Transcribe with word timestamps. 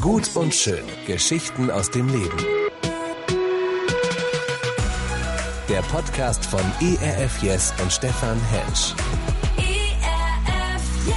Gut 0.00 0.34
und 0.36 0.54
schön. 0.54 0.84
Geschichten 1.06 1.70
aus 1.70 1.90
dem 1.90 2.08
Leben. 2.08 2.36
Der 5.68 5.80
Podcast 5.82 6.44
von 6.44 6.60
ERF 6.80 7.42
Yes 7.42 7.72
und 7.80 7.92
Stefan 7.92 8.38
Hensch. 8.50 8.94
ERF 9.56 11.06
Yes. 11.06 11.16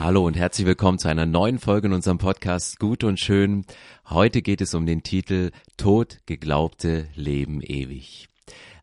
Hallo 0.00 0.26
und 0.26 0.36
herzlich 0.36 0.66
willkommen 0.66 0.98
zu 0.98 1.08
einer 1.08 1.26
neuen 1.26 1.58
Folge 1.58 1.88
in 1.88 1.92
unserem 1.92 2.18
Podcast 2.18 2.78
Gut 2.78 3.04
und 3.04 3.20
Schön. 3.20 3.64
Heute 4.08 4.42
geht 4.42 4.60
es 4.60 4.74
um 4.74 4.86
den 4.86 5.02
Titel 5.02 5.50
Tod 5.76 6.18
geglaubte 6.26 7.08
Leben 7.14 7.60
ewig. 7.62 8.28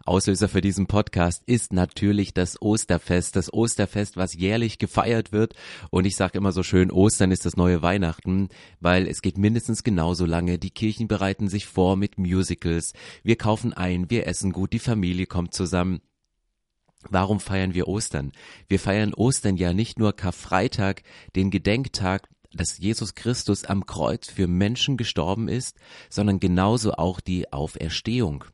Auslöser 0.08 0.48
für 0.48 0.62
diesen 0.62 0.86
Podcast 0.86 1.42
ist 1.48 1.74
natürlich 1.74 2.32
das 2.32 2.62
Osterfest, 2.62 3.36
das 3.36 3.52
Osterfest, 3.52 4.18
was 4.18 4.36
jährlich 4.36 4.78
gefeiert 4.78 5.32
wird. 5.32 5.56
Und 5.90 6.06
ich 6.06 6.16
sage 6.16 6.38
immer 6.38 6.52
so 6.52 6.62
schön, 6.62 6.92
Ostern 6.92 7.32
ist 7.32 7.44
das 7.44 7.58
neue 7.58 7.82
Weihnachten, 7.82 8.50
weil 8.80 9.08
es 9.08 9.24
geht 9.24 9.40
mindestens 9.40 9.84
genauso 9.84 10.28
lange. 10.28 10.60
Die 10.60 10.70
Kirchen 10.70 11.08
bereiten 11.08 11.48
sich 11.48 11.66
vor 11.66 11.96
mit 11.96 12.20
Musicals. 12.20 12.94
Wir 13.24 13.36
kaufen 13.36 13.74
ein, 13.74 14.12
wir 14.12 14.28
essen 14.28 14.52
gut, 14.52 14.74
die 14.74 14.80
Familie 14.80 15.26
kommt 15.26 15.56
zusammen. 15.56 16.02
Warum 17.10 17.40
feiern 17.40 17.74
wir 17.74 17.88
Ostern? 17.88 18.32
Wir 18.68 18.80
feiern 18.80 19.16
Ostern 19.16 19.58
ja 19.58 19.74
nicht 19.74 19.98
nur 19.98 20.14
Karfreitag, 20.14 21.02
den 21.36 21.50
Gedenktag 21.50 22.30
dass 22.54 22.78
Jesus 22.78 23.16
Christus 23.16 23.66
am 23.66 23.86
Kreuz 23.86 24.30
für 24.30 24.48
Menschen 24.48 24.96
gestorben 24.96 25.50
ist, 25.50 25.78
sondern 26.10 26.40
genauso 26.40 26.94
auch 26.94 27.20
die 27.20 27.52
Auferstehung 27.52 28.46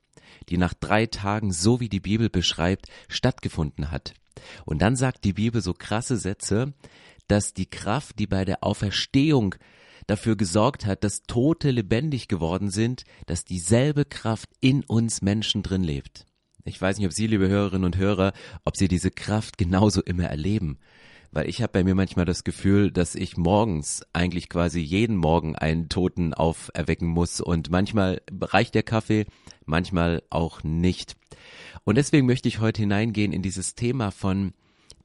die 0.49 0.57
nach 0.57 0.73
drei 0.73 1.05
Tagen, 1.05 1.51
so 1.51 1.79
wie 1.79 1.89
die 1.89 1.99
Bibel 1.99 2.29
beschreibt, 2.29 2.87
stattgefunden 3.07 3.91
hat. 3.91 4.13
Und 4.65 4.81
dann 4.81 4.95
sagt 4.95 5.23
die 5.23 5.33
Bibel 5.33 5.61
so 5.61 5.73
krasse 5.73 6.17
Sätze, 6.17 6.73
dass 7.27 7.53
die 7.53 7.69
Kraft, 7.69 8.19
die 8.19 8.27
bei 8.27 8.45
der 8.45 8.63
Auferstehung 8.63 9.55
dafür 10.07 10.35
gesorgt 10.35 10.85
hat, 10.85 11.03
dass 11.03 11.23
Tote 11.23 11.71
lebendig 11.71 12.27
geworden 12.27 12.69
sind, 12.69 13.03
dass 13.27 13.45
dieselbe 13.45 14.05
Kraft 14.05 14.49
in 14.59 14.83
uns 14.83 15.21
Menschen 15.21 15.63
drin 15.63 15.83
lebt. 15.83 16.25
Ich 16.63 16.79
weiß 16.79 16.97
nicht, 16.97 17.07
ob 17.07 17.13
Sie, 17.13 17.27
liebe 17.27 17.47
Hörerinnen 17.47 17.85
und 17.85 17.97
Hörer, 17.97 18.33
ob 18.65 18.77
Sie 18.77 18.87
diese 18.87 19.11
Kraft 19.11 19.57
genauso 19.57 20.01
immer 20.01 20.25
erleben 20.25 20.77
weil 21.31 21.47
ich 21.47 21.61
habe 21.61 21.71
bei 21.71 21.83
mir 21.83 21.95
manchmal 21.95 22.25
das 22.25 22.43
Gefühl, 22.43 22.91
dass 22.91 23.15
ich 23.15 23.37
morgens 23.37 24.05
eigentlich 24.13 24.49
quasi 24.49 24.79
jeden 24.81 25.15
Morgen 25.15 25.55
einen 25.55 25.89
Toten 25.89 26.33
auferwecken 26.33 27.07
muss 27.07 27.39
und 27.39 27.69
manchmal 27.69 28.21
reicht 28.39 28.75
der 28.75 28.83
Kaffee, 28.83 29.25
manchmal 29.65 30.23
auch 30.29 30.63
nicht. 30.63 31.15
Und 31.83 31.95
deswegen 31.95 32.27
möchte 32.27 32.47
ich 32.47 32.59
heute 32.59 32.81
hineingehen 32.81 33.31
in 33.31 33.41
dieses 33.41 33.75
Thema 33.75 34.11
von 34.11 34.53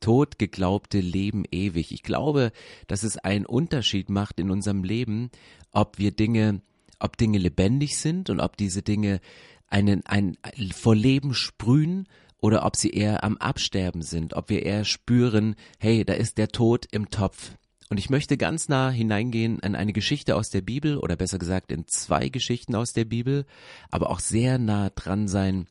Tod 0.00 0.38
geglaubte 0.38 1.00
Leben 1.00 1.44
ewig. 1.50 1.92
Ich 1.92 2.02
glaube, 2.02 2.52
dass 2.86 3.02
es 3.02 3.16
einen 3.16 3.46
Unterschied 3.46 4.10
macht 4.10 4.38
in 4.38 4.50
unserem 4.50 4.84
Leben, 4.84 5.30
ob 5.72 5.98
wir 5.98 6.10
Dinge, 6.10 6.60
ob 6.98 7.16
Dinge 7.16 7.38
lebendig 7.38 7.96
sind 7.96 8.30
und 8.30 8.40
ob 8.40 8.56
diese 8.56 8.82
Dinge 8.82 9.20
einen, 9.68 10.04
ein, 10.06 10.36
vor 10.74 10.94
Leben 10.94 11.34
sprühen 11.34 12.08
oder 12.40 12.64
ob 12.64 12.76
sie 12.76 12.90
eher 12.90 13.24
am 13.24 13.36
Absterben 13.38 14.02
sind, 14.02 14.34
ob 14.34 14.50
wir 14.50 14.64
eher 14.64 14.84
spüren, 14.84 15.56
hey, 15.78 16.04
da 16.04 16.14
ist 16.14 16.38
der 16.38 16.48
Tod 16.48 16.86
im 16.90 17.10
Topf. 17.10 17.52
Und 17.88 17.98
ich 17.98 18.10
möchte 18.10 18.36
ganz 18.36 18.68
nah 18.68 18.90
hineingehen 18.90 19.60
in 19.60 19.76
eine 19.76 19.92
Geschichte 19.92 20.34
aus 20.34 20.50
der 20.50 20.60
Bibel 20.60 20.98
oder 20.98 21.16
besser 21.16 21.38
gesagt 21.38 21.70
in 21.70 21.86
zwei 21.86 22.28
Geschichten 22.28 22.74
aus 22.74 22.92
der 22.92 23.04
Bibel, 23.04 23.46
aber 23.90 24.10
auch 24.10 24.18
sehr 24.18 24.58
nah 24.58 24.90
dran 24.90 25.28
sein 25.28 25.66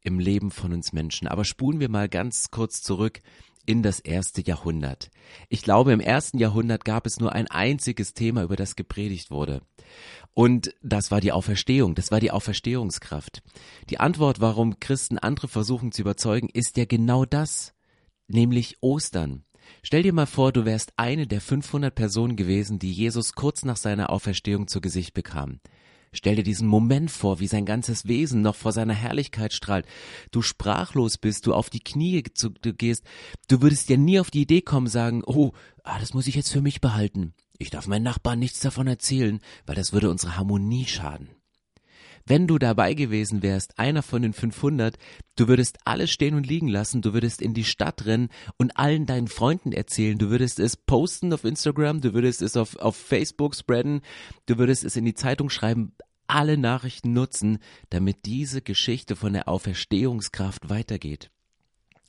im 0.00 0.20
Leben 0.20 0.52
von 0.52 0.72
uns 0.72 0.92
Menschen. 0.92 1.26
Aber 1.26 1.44
spulen 1.44 1.80
wir 1.80 1.88
mal 1.88 2.08
ganz 2.08 2.52
kurz 2.52 2.82
zurück 2.82 3.20
in 3.66 3.82
das 3.82 3.98
erste 3.98 4.42
Jahrhundert. 4.42 5.10
Ich 5.48 5.62
glaube, 5.62 5.92
im 5.92 5.98
ersten 5.98 6.38
Jahrhundert 6.38 6.84
gab 6.84 7.04
es 7.04 7.18
nur 7.18 7.32
ein 7.32 7.48
einziges 7.48 8.14
Thema, 8.14 8.44
über 8.44 8.54
das 8.54 8.76
gepredigt 8.76 9.32
wurde. 9.32 9.60
Und 10.34 10.74
das 10.82 11.10
war 11.10 11.20
die 11.20 11.32
Auferstehung, 11.32 11.94
das 11.94 12.10
war 12.10 12.20
die 12.20 12.30
Auferstehungskraft. 12.30 13.42
Die 13.88 13.98
Antwort, 14.00 14.40
warum 14.40 14.80
Christen 14.80 15.18
andere 15.18 15.48
versuchen 15.48 15.92
zu 15.92 16.02
überzeugen, 16.02 16.48
ist 16.52 16.76
ja 16.76 16.84
genau 16.84 17.24
das, 17.24 17.74
nämlich 18.28 18.76
Ostern. 18.80 19.44
Stell 19.82 20.02
dir 20.02 20.12
mal 20.12 20.26
vor, 20.26 20.52
du 20.52 20.64
wärst 20.64 20.92
eine 20.96 21.26
der 21.26 21.40
500 21.40 21.94
Personen 21.94 22.36
gewesen, 22.36 22.78
die 22.78 22.92
Jesus 22.92 23.32
kurz 23.32 23.64
nach 23.64 23.76
seiner 23.76 24.10
Auferstehung 24.10 24.68
zu 24.68 24.80
Gesicht 24.80 25.14
bekam. 25.14 25.60
Stell 26.12 26.36
dir 26.36 26.42
diesen 26.42 26.66
Moment 26.66 27.10
vor, 27.10 27.40
wie 27.40 27.46
sein 27.46 27.66
ganzes 27.66 28.06
Wesen 28.06 28.40
noch 28.40 28.54
vor 28.54 28.72
seiner 28.72 28.94
Herrlichkeit 28.94 29.52
strahlt. 29.52 29.86
Du 30.30 30.40
sprachlos 30.40 31.18
bist, 31.18 31.46
du 31.46 31.52
auf 31.52 31.68
die 31.68 31.80
Knie 31.80 32.22
zu, 32.32 32.50
du 32.50 32.72
gehst. 32.72 33.04
Du 33.48 33.60
würdest 33.60 33.90
ja 33.90 33.96
nie 33.96 34.18
auf 34.18 34.30
die 34.30 34.42
Idee 34.42 34.62
kommen, 34.62 34.86
sagen, 34.86 35.22
oh, 35.26 35.52
ah, 35.82 35.98
das 35.98 36.14
muss 36.14 36.26
ich 36.26 36.34
jetzt 36.34 36.50
für 36.50 36.62
mich 36.62 36.80
behalten. 36.80 37.34
Ich 37.58 37.70
darf 37.70 37.86
meinen 37.86 38.02
Nachbarn 38.02 38.38
nichts 38.38 38.60
davon 38.60 38.86
erzählen, 38.86 39.40
weil 39.64 39.76
das 39.76 39.92
würde 39.92 40.10
unsere 40.10 40.36
Harmonie 40.36 40.86
schaden. 40.86 41.30
Wenn 42.28 42.48
du 42.48 42.58
dabei 42.58 42.94
gewesen 42.94 43.42
wärst, 43.42 43.78
einer 43.78 44.02
von 44.02 44.20
den 44.20 44.32
500, 44.32 44.98
du 45.36 45.46
würdest 45.46 45.78
alles 45.84 46.10
stehen 46.10 46.34
und 46.34 46.44
liegen 46.44 46.66
lassen, 46.66 47.00
du 47.00 47.14
würdest 47.14 47.40
in 47.40 47.54
die 47.54 47.64
Stadt 47.64 48.04
rennen 48.04 48.30
und 48.56 48.76
allen 48.76 49.06
deinen 49.06 49.28
Freunden 49.28 49.70
erzählen, 49.70 50.18
du 50.18 50.28
würdest 50.28 50.58
es 50.58 50.76
posten 50.76 51.32
auf 51.32 51.44
Instagram, 51.44 52.00
du 52.00 52.14
würdest 52.14 52.42
es 52.42 52.56
auf, 52.56 52.74
auf 52.76 52.96
Facebook 52.96 53.54
spreaden, 53.54 54.00
du 54.46 54.58
würdest 54.58 54.82
es 54.82 54.96
in 54.96 55.04
die 55.04 55.14
Zeitung 55.14 55.50
schreiben, 55.50 55.92
alle 56.26 56.58
Nachrichten 56.58 57.12
nutzen, 57.12 57.58
damit 57.90 58.26
diese 58.26 58.60
Geschichte 58.60 59.14
von 59.14 59.32
der 59.32 59.46
Auferstehungskraft 59.46 60.68
weitergeht. 60.68 61.30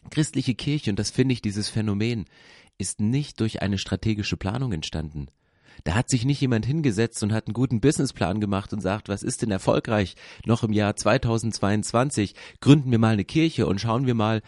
Christliche 0.10 0.56
Kirche, 0.56 0.90
und 0.90 0.98
das 0.98 1.12
finde 1.12 1.34
ich 1.34 1.44
dieses 1.44 1.70
Phänomen, 1.70 2.26
ist 2.80 3.02
nicht 3.02 3.40
durch 3.40 3.62
eine 3.62 3.78
strategische 3.78 4.38
Planung 4.38 4.72
entstanden. 4.72 5.28
Da 5.84 5.96
hat 5.96 6.10
sich 6.10 6.26
nicht 6.26 6.42
jemand 6.42 6.66
hingesetzt 6.66 7.22
und 7.24 7.34
hat 7.34 7.48
einen 7.48 7.54
guten 7.54 7.82
Businessplan 7.82 8.40
gemacht 8.40 8.74
und 8.74 8.82
sagt, 8.82 9.10
was 9.10 9.24
ist 9.24 9.42
denn 9.42 9.52
erfolgreich 9.52 10.16
noch 10.46 10.64
im 10.64 10.74
Jahr 10.74 10.96
2022? 10.96 12.36
Gründen 12.60 12.92
wir 12.92 13.00
mal 13.00 13.14
eine 13.14 13.26
Kirche 13.26 13.68
und 13.68 13.80
schauen 13.80 14.06
wir 14.06 14.16
mal, 14.16 14.42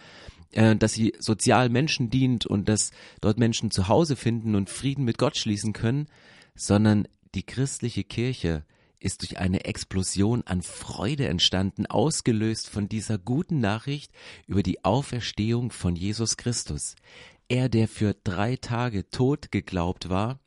äh, 0.52 0.76
dass 0.76 0.92
sie 0.92 1.14
sozial 1.18 1.68
Menschen 1.68 2.10
dient 2.10 2.46
und 2.46 2.68
dass 2.68 2.90
dort 3.20 3.38
Menschen 3.38 3.70
zu 3.70 3.88
Hause 3.88 4.16
finden 4.16 4.54
und 4.54 4.70
Frieden 4.70 5.04
mit 5.04 5.18
Gott 5.18 5.36
schließen 5.36 5.72
können, 5.72 6.06
sondern 6.54 7.06
die 7.34 7.44
christliche 7.44 8.04
Kirche 8.04 8.64
ist 8.98 9.22
durch 9.22 9.38
eine 9.38 9.64
Explosion 9.64 10.42
an 10.44 10.62
Freude 10.62 11.26
entstanden, 11.26 11.86
ausgelöst 11.86 12.68
von 12.68 12.88
dieser 12.88 13.18
guten 13.18 13.58
Nachricht 13.60 14.12
über 14.46 14.62
die 14.62 14.84
Auferstehung 14.84 15.70
von 15.70 15.96
Jesus 15.96 16.36
Christus. 16.36 16.96
Er, 17.48 17.68
der 17.68 17.88
für 17.88 18.14
drei 18.24 18.56
Tage 18.56 19.08
tot 19.08 19.50
geglaubt 19.50 20.10
war, 20.10 20.38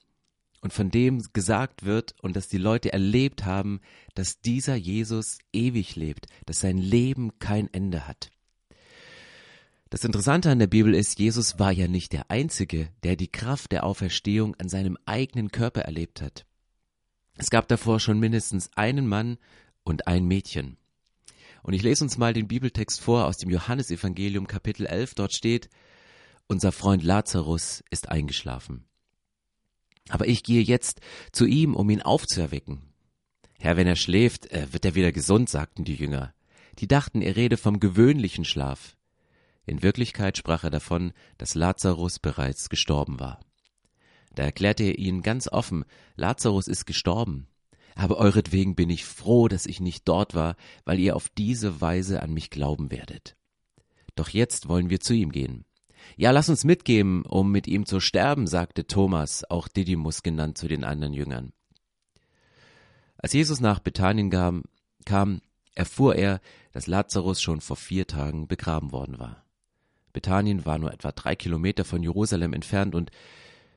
und 0.64 0.72
von 0.72 0.90
dem 0.90 1.22
gesagt 1.34 1.84
wird 1.84 2.16
und 2.22 2.38
dass 2.38 2.48
die 2.48 2.58
Leute 2.58 2.94
erlebt 2.94 3.44
haben, 3.44 3.82
dass 4.16 4.40
dieser 4.40 4.76
Jesus 4.76 5.40
ewig 5.52 5.98
lebt, 5.98 6.28
dass 6.46 6.62
sein 6.62 6.78
Leben 6.78 7.38
kein 7.38 7.72
Ende 7.74 8.08
hat. 8.08 8.32
Das 9.90 10.06
Interessante 10.06 10.50
an 10.50 10.60
der 10.60 10.68
Bibel 10.68 10.96
ist, 10.96 11.20
Jesus 11.20 11.60
war 11.60 11.72
ja 11.72 11.88
nicht 11.88 12.14
der 12.14 12.32
Einzige, 12.32 12.88
der 13.04 13.18
die 13.18 13.28
Kraft 13.28 13.74
der 13.74 13.84
Auferstehung 13.84 14.56
an 14.56 14.70
seinem 14.70 14.98
eigenen 15.06 15.52
Körper 15.52 15.82
erlebt 15.82 16.22
hat. 16.22 16.46
Es 17.36 17.50
gab 17.50 17.68
davor 17.68 18.00
schon 18.00 18.20
mindestens 18.20 18.70
einen 18.76 19.06
Mann 19.06 19.38
und 19.84 20.08
ein 20.08 20.26
Mädchen. 20.26 20.78
Und 21.62 21.74
ich 21.74 21.84
lese 21.84 22.06
uns 22.06 22.18
mal 22.18 22.34
den 22.34 22.48
Bibeltext 22.48 23.02
vor 23.02 23.26
aus 23.26 23.38
dem 23.38 23.50
Johannesevangelium 23.50 24.48
Kapitel 24.48 24.86
11. 24.86 25.16
Dort 25.16 25.34
steht, 25.34 25.70
unser 26.48 26.72
Freund 26.72 27.04
Lazarus 27.04 27.84
ist 27.90 28.10
eingeschlafen. 28.10 28.86
Aber 30.10 30.28
ich 30.28 30.44
gehe 30.44 30.62
jetzt 30.62 31.02
zu 31.32 31.46
ihm, 31.46 31.76
um 31.76 31.90
ihn 31.90 32.02
aufzuerwecken. 32.02 32.94
Herr, 33.60 33.78
wenn 33.78 33.88
er 33.88 33.96
schläft, 33.96 34.52
äh, 34.52 34.72
wird 34.72 34.86
er 34.86 34.96
wieder 34.96 35.12
gesund, 35.12 35.50
sagten 35.50 35.86
die 35.86 35.96
Jünger. 35.96 36.34
Die 36.80 36.88
dachten, 36.88 37.22
er 37.22 37.36
rede 37.36 37.58
vom 37.58 37.80
gewöhnlichen 37.80 38.46
Schlaf. 38.46 38.98
In 39.66 39.82
Wirklichkeit 39.82 40.38
sprach 40.38 40.64
er 40.64 40.70
davon, 40.70 41.14
dass 41.38 41.56
Lazarus 41.56 42.20
bereits 42.20 42.70
gestorben 42.70 43.20
war. 43.20 43.40
Da 44.36 44.44
erklärte 44.44 44.84
er 44.84 44.98
ihnen 44.98 45.22
ganz 45.22 45.48
offen, 45.48 45.86
Lazarus 46.16 46.68
ist 46.68 46.86
gestorben. 46.86 47.48
Aber 47.96 48.18
euretwegen 48.18 48.76
bin 48.76 48.90
ich 48.90 49.06
froh, 49.06 49.48
dass 49.48 49.68
ich 49.68 49.80
nicht 49.80 50.08
dort 50.08 50.34
war, 50.34 50.56
weil 50.84 51.00
ihr 51.00 51.16
auf 51.16 51.30
diese 51.30 51.80
Weise 51.80 52.22
an 52.24 52.34
mich 52.34 52.50
glauben 52.50 52.92
werdet. 52.92 53.38
Doch 54.16 54.30
jetzt 54.30 54.68
wollen 54.68 54.90
wir 54.90 55.00
zu 55.00 55.14
ihm 55.14 55.32
gehen. 55.32 55.66
Ja, 56.16 56.32
lass 56.32 56.50
uns 56.50 56.64
mitgehen, 56.64 57.24
um 57.24 57.52
mit 57.52 57.68
ihm 57.68 57.86
zu 57.86 58.00
sterben, 58.00 58.48
sagte 58.48 58.88
Thomas, 58.88 59.44
auch 59.50 59.68
Didymus 59.68 60.24
genannt, 60.24 60.58
zu 60.58 60.68
den 60.68 60.84
anderen 60.84 61.14
Jüngern. 61.14 61.54
Als 63.18 63.34
Jesus 63.34 63.62
nach 63.62 63.80
Bethanien 63.80 64.30
kam, 64.30 64.64
kam, 65.06 65.42
erfuhr 65.76 66.16
er, 66.16 66.42
dass 66.72 66.88
Lazarus 66.88 67.42
schon 67.42 67.62
vor 67.62 67.78
vier 67.78 68.06
Tagen 68.06 68.48
begraben 68.48 68.92
worden 68.92 69.20
war. 69.20 69.46
Bethanien 70.12 70.66
war 70.66 70.78
nur 70.78 70.94
etwa 70.94 71.12
drei 71.12 71.36
Kilometer 71.36 71.86
von 71.86 72.04
Jerusalem 72.04 72.54
entfernt 72.54 72.96
und 72.96 73.12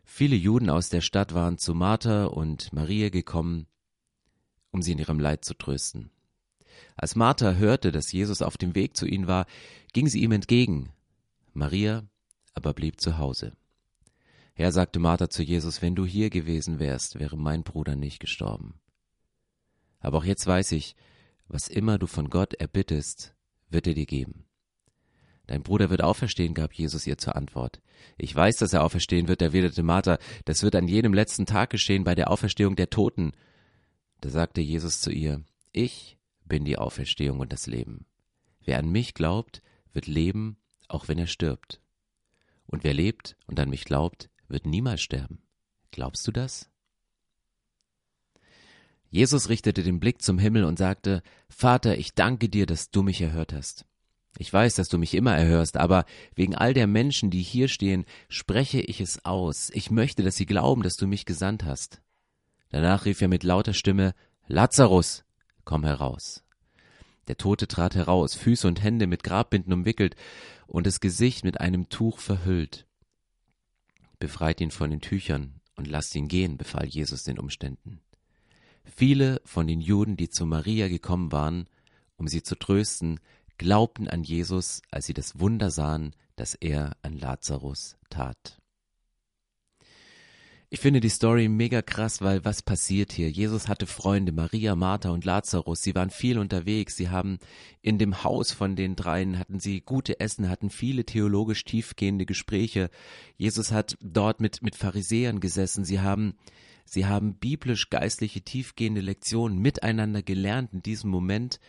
viele 0.04 0.36
Juden 0.36 0.68
aus 0.68 0.88
der 0.88 1.00
Stadt 1.00 1.34
waren 1.34 1.58
zu 1.58 1.74
Martha 1.74 2.26
und 2.26 2.72
Maria 2.72 3.08
gekommen, 3.08 3.66
um 4.70 4.82
sie 4.82 4.92
in 4.92 4.98
ihrem 4.98 5.18
Leid 5.18 5.44
zu 5.44 5.54
trösten. 5.54 6.10
Als 6.96 7.16
Martha 7.16 7.52
hörte, 7.52 7.92
dass 7.92 8.12
Jesus 8.12 8.42
auf 8.42 8.56
dem 8.56 8.74
Weg 8.74 8.96
zu 8.96 9.06
ihnen 9.06 9.26
war, 9.26 9.46
ging 9.92 10.08
sie 10.08 10.22
ihm 10.22 10.32
entgegen. 10.32 10.90
Maria 11.54 12.04
aber 12.56 12.74
blieb 12.74 13.00
zu 13.00 13.18
Hause. 13.18 13.52
Herr, 14.54 14.72
sagte 14.72 14.98
Martha 14.98 15.28
zu 15.28 15.42
Jesus, 15.42 15.82
wenn 15.82 15.94
du 15.94 16.04
hier 16.04 16.30
gewesen 16.30 16.80
wärst, 16.80 17.20
wäre 17.20 17.36
mein 17.36 17.62
Bruder 17.62 17.94
nicht 17.94 18.18
gestorben. 18.18 18.80
Aber 20.00 20.18
auch 20.18 20.24
jetzt 20.24 20.46
weiß 20.46 20.72
ich, 20.72 20.96
was 21.46 21.68
immer 21.68 21.98
du 21.98 22.06
von 22.06 22.30
Gott 22.30 22.54
erbittest, 22.54 23.34
wird 23.68 23.86
er 23.86 23.94
dir 23.94 24.06
geben. 24.06 24.46
Dein 25.46 25.62
Bruder 25.62 25.90
wird 25.90 26.02
auferstehen, 26.02 26.54
gab 26.54 26.72
Jesus 26.72 27.06
ihr 27.06 27.18
zur 27.18 27.36
Antwort. 27.36 27.80
Ich 28.16 28.34
weiß, 28.34 28.56
dass 28.56 28.72
er 28.72 28.82
auferstehen 28.82 29.28
wird, 29.28 29.42
erwiderte 29.42 29.82
Martha. 29.82 30.18
Das 30.44 30.62
wird 30.62 30.74
an 30.74 30.88
jedem 30.88 31.14
letzten 31.14 31.46
Tag 31.46 31.70
geschehen 31.70 32.02
bei 32.02 32.14
der 32.14 32.30
Auferstehung 32.30 32.74
der 32.74 32.90
Toten. 32.90 33.32
Da 34.22 34.30
sagte 34.30 34.60
Jesus 34.60 35.00
zu 35.00 35.10
ihr, 35.10 35.44
ich 35.72 36.18
bin 36.46 36.64
die 36.64 36.78
Auferstehung 36.78 37.38
und 37.40 37.52
das 37.52 37.66
Leben. 37.66 38.06
Wer 38.64 38.78
an 38.78 38.90
mich 38.90 39.14
glaubt, 39.14 39.62
wird 39.92 40.06
leben, 40.06 40.56
auch 40.88 41.06
wenn 41.08 41.18
er 41.18 41.26
stirbt. 41.26 41.80
Und 42.66 42.84
wer 42.84 42.94
lebt 42.94 43.36
und 43.46 43.58
an 43.60 43.70
mich 43.70 43.84
glaubt, 43.84 44.28
wird 44.48 44.66
niemals 44.66 45.00
sterben. 45.00 45.42
Glaubst 45.90 46.26
du 46.26 46.32
das? 46.32 46.70
Jesus 49.10 49.48
richtete 49.48 49.82
den 49.82 50.00
Blick 50.00 50.20
zum 50.20 50.38
Himmel 50.38 50.64
und 50.64 50.78
sagte, 50.78 51.22
Vater, 51.48 51.96
ich 51.96 52.14
danke 52.14 52.48
dir, 52.48 52.66
dass 52.66 52.90
du 52.90 53.02
mich 53.02 53.20
erhört 53.20 53.52
hast. 53.52 53.86
Ich 54.38 54.52
weiß, 54.52 54.74
dass 54.74 54.88
du 54.88 54.98
mich 54.98 55.14
immer 55.14 55.34
erhörst, 55.34 55.76
aber 55.76 56.04
wegen 56.34 56.54
all 56.54 56.74
der 56.74 56.86
Menschen, 56.86 57.30
die 57.30 57.42
hier 57.42 57.68
stehen, 57.68 58.04
spreche 58.28 58.80
ich 58.80 59.00
es 59.00 59.24
aus. 59.24 59.70
Ich 59.72 59.90
möchte, 59.90 60.22
dass 60.22 60.36
sie 60.36 60.46
glauben, 60.46 60.82
dass 60.82 60.96
du 60.96 61.06
mich 61.06 61.24
gesandt 61.24 61.64
hast. 61.64 62.02
Danach 62.70 63.06
rief 63.06 63.22
er 63.22 63.28
mit 63.28 63.44
lauter 63.44 63.72
Stimme, 63.72 64.14
Lazarus, 64.48 65.24
komm 65.64 65.84
heraus. 65.84 66.45
Der 67.28 67.36
Tote 67.36 67.66
trat 67.66 67.94
heraus, 67.94 68.34
Füße 68.34 68.66
und 68.68 68.82
Hände 68.82 69.06
mit 69.06 69.24
Grabbinden 69.24 69.72
umwickelt 69.72 70.16
und 70.66 70.86
das 70.86 71.00
Gesicht 71.00 71.44
mit 71.44 71.60
einem 71.60 71.88
Tuch 71.88 72.18
verhüllt. 72.18 72.86
Befreit 74.18 74.60
ihn 74.60 74.70
von 74.70 74.90
den 74.90 75.00
Tüchern 75.00 75.60
und 75.76 75.88
lasst 75.88 76.14
ihn 76.14 76.28
gehen, 76.28 76.56
befahl 76.56 76.86
Jesus 76.86 77.24
den 77.24 77.38
Umständen. 77.38 78.00
Viele 78.84 79.40
von 79.44 79.66
den 79.66 79.80
Juden, 79.80 80.16
die 80.16 80.28
zu 80.28 80.46
Maria 80.46 80.88
gekommen 80.88 81.32
waren, 81.32 81.68
um 82.16 82.28
sie 82.28 82.42
zu 82.42 82.56
trösten, 82.56 83.20
glaubten 83.58 84.08
an 84.08 84.22
Jesus, 84.22 84.82
als 84.90 85.06
sie 85.06 85.14
das 85.14 85.38
Wunder 85.38 85.70
sahen, 85.70 86.14
das 86.36 86.54
er 86.54 86.96
an 87.02 87.18
Lazarus 87.18 87.96
tat. 88.10 88.60
Ich 90.68 90.80
finde 90.80 90.98
die 90.98 91.10
Story 91.10 91.48
mega 91.48 91.80
krass, 91.80 92.22
weil 92.22 92.44
was 92.44 92.60
passiert 92.60 93.12
hier? 93.12 93.30
Jesus 93.30 93.68
hatte 93.68 93.86
Freunde, 93.86 94.32
Maria, 94.32 94.74
Martha 94.74 95.10
und 95.10 95.24
Lazarus. 95.24 95.80
Sie 95.80 95.94
waren 95.94 96.10
viel 96.10 96.40
unterwegs. 96.40 96.96
Sie 96.96 97.08
haben 97.08 97.38
in 97.82 97.98
dem 97.98 98.24
Haus 98.24 98.50
von 98.50 98.74
den 98.74 98.96
dreien 98.96 99.38
hatten 99.38 99.60
sie 99.60 99.80
gute 99.80 100.18
Essen, 100.18 100.48
hatten 100.48 100.68
viele 100.68 101.04
theologisch 101.04 101.64
tiefgehende 101.64 102.26
Gespräche. 102.26 102.90
Jesus 103.36 103.70
hat 103.70 103.96
dort 104.00 104.40
mit, 104.40 104.60
mit 104.60 104.74
Pharisäern 104.74 105.38
gesessen. 105.38 105.84
Sie 105.84 106.00
haben, 106.00 106.34
sie 106.84 107.06
haben 107.06 107.34
biblisch 107.34 107.88
geistliche 107.88 108.40
tiefgehende 108.40 109.02
Lektionen 109.02 109.60
miteinander 109.60 110.24
gelernt 110.24 110.72
in 110.72 110.82
diesem 110.82 111.10
Moment. 111.10 111.60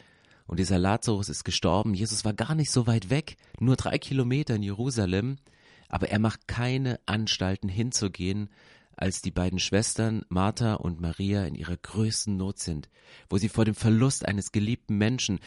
Und 0.47 0.59
dieser 0.59 0.79
Lazarus 0.79 1.29
ist 1.29 1.43
gestorben. 1.43 1.93
Jesus 1.93 2.25
war 2.25 2.33
gar 2.33 2.55
nicht 2.55 2.71
so 2.71 2.87
weit 2.87 3.11
weg, 3.11 3.37
nur 3.59 3.75
drei 3.75 3.99
Kilometer 3.99 4.55
in 4.55 4.63
Jerusalem. 4.63 5.37
Aber 5.87 6.09
er 6.09 6.19
macht 6.19 6.47
keine 6.47 6.99
Anstalten 7.05 7.69
hinzugehen, 7.69 8.49
als 8.97 9.21
die 9.21 9.31
beiden 9.31 9.59
Schwestern 9.59 10.25
Martha 10.27 10.73
und 10.73 10.99
Maria 10.99 11.45
in 11.45 11.55
ihrer 11.55 11.77
größten 11.77 12.35
Not 12.35 12.59
sind, 12.59 12.89
wo 13.29 13.37
sie 13.37 13.49
vor 13.49 13.63
dem 13.63 13.75
Verlust 13.75 14.27
eines 14.27 14.51
geliebten 14.51 14.97
Menschen, 14.97 15.39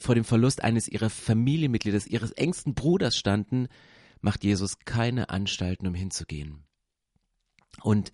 vor 0.00 0.14
dem 0.14 0.24
Verlust 0.24 0.64
eines 0.64 0.88
ihrer 0.88 1.10
Familienmitglieders, 1.10 2.06
ihres 2.06 2.32
engsten 2.32 2.74
Bruders 2.74 3.16
standen, 3.16 3.68
macht 4.20 4.42
Jesus 4.42 4.80
keine 4.80 5.28
Anstalten, 5.30 5.86
um 5.86 5.94
hinzugehen. 5.94 6.64
Und 7.82 8.10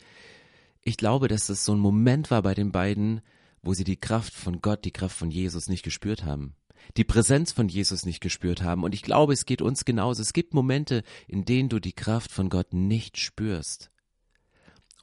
ich 0.82 0.96
glaube, 0.96 1.28
dass 1.28 1.48
es 1.48 1.64
so 1.64 1.74
ein 1.74 1.80
Moment 1.80 2.30
war 2.30 2.42
bei 2.42 2.54
den 2.54 2.72
beiden, 2.72 3.22
wo 3.62 3.72
sie 3.72 3.84
die 3.84 3.96
Kraft 3.96 4.34
von 4.34 4.60
Gott, 4.60 4.84
die 4.84 4.92
Kraft 4.92 5.16
von 5.16 5.30
Jesus 5.30 5.68
nicht 5.68 5.82
gespürt 5.82 6.24
haben 6.24 6.54
die 6.96 7.04
Präsenz 7.04 7.52
von 7.52 7.68
Jesus 7.68 8.04
nicht 8.04 8.20
gespürt 8.20 8.62
haben. 8.62 8.84
Und 8.84 8.94
ich 8.94 9.02
glaube, 9.02 9.32
es 9.32 9.46
geht 9.46 9.62
uns 9.62 9.84
genauso. 9.84 10.22
Es 10.22 10.32
gibt 10.32 10.54
Momente, 10.54 11.02
in 11.26 11.44
denen 11.44 11.68
du 11.68 11.80
die 11.80 11.92
Kraft 11.92 12.30
von 12.30 12.48
Gott 12.48 12.72
nicht 12.72 13.18
spürst. 13.18 13.90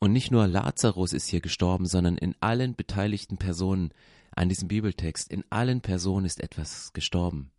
Und 0.04 0.14
nicht 0.14 0.32
nur 0.32 0.48
Lazarus 0.48 1.14
ist 1.14 1.28
hier 1.28 1.42
gestorben, 1.42 1.86
sondern 1.86 2.18
in 2.18 2.36
allen 2.40 2.76
beteiligten 2.76 3.38
Personen 3.38 3.94
an 4.36 4.50
diesem 4.50 4.68
Bibeltext, 4.68 5.32
in 5.32 5.44
allen 5.52 5.82
Personen 5.82 6.26
ist 6.26 6.42
etwas 6.42 6.92
gestorben. 6.94 7.52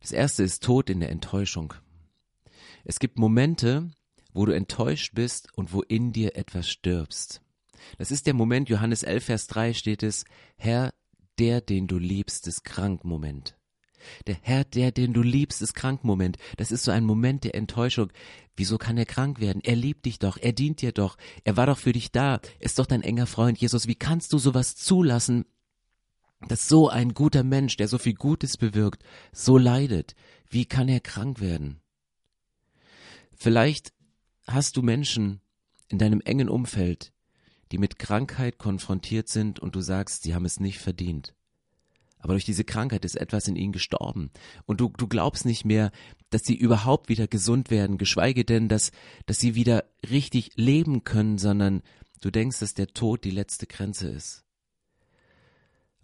Das 0.00 0.12
erste 0.12 0.42
ist 0.42 0.62
Tod 0.62 0.90
in 0.90 1.00
der 1.00 1.08
Enttäuschung. 1.08 1.72
Es 2.84 2.98
gibt 2.98 3.18
Momente, 3.18 3.90
wo 4.34 4.44
du 4.44 4.52
enttäuscht 4.52 5.14
bist 5.14 5.48
und 5.56 5.72
wo 5.72 5.80
in 5.80 6.12
dir 6.12 6.36
etwas 6.36 6.68
stirbst. 6.68 7.40
Das 7.96 8.10
ist 8.10 8.26
der 8.26 8.34
Moment, 8.34 8.68
Johannes 8.68 9.02
11, 9.02 9.24
Vers 9.24 9.46
3 9.46 9.72
steht 9.72 10.02
es, 10.02 10.26
Herr, 10.58 10.92
der, 11.38 11.62
den 11.62 11.86
du 11.86 11.98
liebst, 11.98 12.46
ist 12.48 12.64
krank 12.64 13.04
Moment. 13.04 13.56
Der 14.26 14.36
Herr, 14.40 14.64
der, 14.64 14.92
den 14.92 15.12
du 15.12 15.22
liebst, 15.22 15.62
ist 15.62 15.74
krank 15.74 16.04
Moment. 16.04 16.38
Das 16.56 16.72
ist 16.72 16.84
so 16.84 16.90
ein 16.90 17.04
Moment 17.04 17.44
der 17.44 17.54
Enttäuschung. 17.54 18.12
Wieso 18.56 18.78
kann 18.78 18.96
er 18.96 19.06
krank 19.06 19.40
werden? 19.40 19.62
Er 19.62 19.76
liebt 19.76 20.06
dich 20.06 20.18
doch, 20.18 20.38
er 20.38 20.52
dient 20.52 20.80
dir 20.80 20.92
doch, 20.92 21.16
er 21.44 21.56
war 21.56 21.66
doch 21.66 21.78
für 21.78 21.92
dich 21.92 22.10
da, 22.10 22.40
ist 22.58 22.78
doch 22.78 22.86
dein 22.86 23.02
enger 23.02 23.26
Freund. 23.26 23.58
Jesus, 23.58 23.86
wie 23.86 23.94
kannst 23.94 24.32
du 24.32 24.38
sowas 24.38 24.76
zulassen, 24.76 25.44
dass 26.48 26.68
so 26.68 26.88
ein 26.88 27.12
guter 27.14 27.44
Mensch, 27.44 27.76
der 27.76 27.88
so 27.88 27.98
viel 27.98 28.14
Gutes 28.14 28.56
bewirkt, 28.56 29.02
so 29.32 29.58
leidet? 29.58 30.14
Wie 30.48 30.64
kann 30.64 30.88
er 30.88 31.00
krank 31.00 31.40
werden? 31.40 31.80
Vielleicht 33.34 33.92
hast 34.46 34.76
du 34.76 34.82
Menschen 34.82 35.40
in 35.88 35.98
deinem 35.98 36.20
engen 36.22 36.48
Umfeld, 36.48 37.12
die 37.72 37.78
mit 37.78 37.98
Krankheit 37.98 38.58
konfrontiert 38.58 39.28
sind 39.28 39.60
und 39.60 39.74
du 39.74 39.80
sagst, 39.80 40.22
sie 40.22 40.34
haben 40.34 40.46
es 40.46 40.60
nicht 40.60 40.78
verdient. 40.78 41.35
Aber 42.18 42.34
durch 42.34 42.44
diese 42.44 42.64
Krankheit 42.64 43.04
ist 43.04 43.16
etwas 43.16 43.46
in 43.46 43.56
ihnen 43.56 43.72
gestorben. 43.72 44.30
Und 44.64 44.80
du, 44.80 44.88
du 44.96 45.06
glaubst 45.06 45.44
nicht 45.44 45.64
mehr, 45.64 45.90
dass 46.30 46.44
sie 46.44 46.56
überhaupt 46.56 47.08
wieder 47.08 47.26
gesund 47.26 47.70
werden, 47.70 47.98
geschweige 47.98 48.44
denn, 48.44 48.68
dass, 48.68 48.90
dass 49.26 49.38
sie 49.38 49.54
wieder 49.54 49.84
richtig 50.08 50.50
leben 50.56 51.04
können, 51.04 51.38
sondern 51.38 51.82
du 52.20 52.30
denkst, 52.30 52.58
dass 52.60 52.74
der 52.74 52.88
Tod 52.88 53.24
die 53.24 53.30
letzte 53.30 53.66
Grenze 53.66 54.08
ist. 54.08 54.44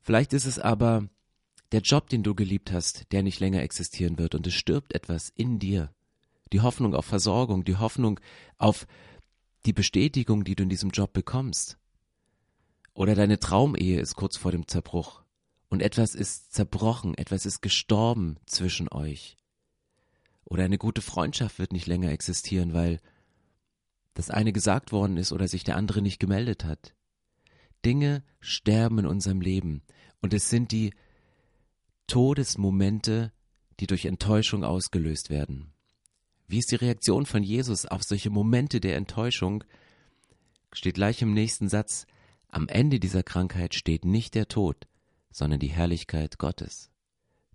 Vielleicht 0.01 0.33
ist 0.33 0.47
es 0.47 0.59
aber 0.59 1.09
der 1.71 1.81
Job, 1.81 2.09
den 2.09 2.23
du 2.23 2.35
geliebt 2.35 2.73
hast, 2.73 3.11
der 3.13 3.23
nicht 3.23 3.41
länger 3.41 3.63
existieren 3.63 4.19
wird 4.19 4.35
und 4.35 4.47
es 4.47 4.55
stirbt 4.55 4.95
etwas 4.95 5.33
in 5.35 5.59
dir. 5.59 5.93
Die 6.53 6.61
Hoffnung 6.61 6.95
auf 6.95 7.07
Versorgung, 7.07 7.65
die 7.65 7.77
Hoffnung 7.77 8.21
auf 8.59 8.87
die 9.65 9.73
Bestätigung, 9.73 10.45
die 10.45 10.55
du 10.55 10.65
in 10.65 10.69
diesem 10.69 10.91
Job 10.91 11.13
bekommst. 11.13 11.79
Oder 12.95 13.15
deine 13.15 13.39
Traumehe 13.39 14.01
ist 14.01 14.17
kurz 14.17 14.37
vor 14.37 14.53
dem 14.53 14.69
Zerbruch 14.69 15.22
und 15.73 15.81
etwas 15.81 16.15
ist 16.15 16.53
zerbrochen, 16.53 17.17
etwas 17.17 17.47
ist 17.47 17.63
gestorben 17.63 18.37
zwischen 18.45 18.93
euch. 18.93 19.39
Oder 20.45 20.65
eine 20.65 20.77
gute 20.77 21.01
Freundschaft 21.01 21.59
wird 21.59 21.73
nicht 21.73 21.87
länger 21.87 22.11
existieren, 22.11 22.75
weil 22.75 23.01
das 24.13 24.29
eine 24.29 24.53
gesagt 24.53 24.93
worden 24.93 25.17
ist 25.17 25.33
oder 25.33 25.49
sich 25.49 25.65
der 25.65 25.77
andere 25.77 26.03
nicht 26.03 26.21
gemeldet 26.21 26.67
hat. 26.67 26.95
Dinge 27.87 28.23
sterben 28.39 28.99
in 28.99 29.07
unserem 29.07 29.41
Leben 29.41 29.81
und 30.21 30.35
es 30.35 30.51
sind 30.51 30.73
die 30.73 30.93
Todesmomente, 32.07 33.33
die 33.81 33.87
durch 33.87 34.05
Enttäuschung 34.05 34.65
ausgelöst 34.65 35.31
werden. 35.31 35.73
Wie 36.49 36.59
ist 36.59 36.71
die 36.71 36.77
Reaktion 36.77 37.25
von 37.25 37.43
Jesus 37.43 37.87
auf 37.87 38.03
solche 38.03 38.29
Momente 38.29 38.79
der 38.79 38.97
Enttäuschung? 38.97 39.65
Steht 40.71 40.97
gleich 40.97 41.23
im 41.23 41.33
nächsten 41.33 41.71
Satz, 41.71 42.07
am 42.49 42.69
Ende 42.69 43.01
dieser 43.01 43.23
Krankheit 43.23 43.75
steht 43.75 44.05
nicht 44.05 44.35
der 44.35 44.49
Tod, 44.49 44.87
sondern 45.33 45.61
die 45.61 45.69
Herrlichkeit 45.69 46.39
Gottes. 46.39 46.91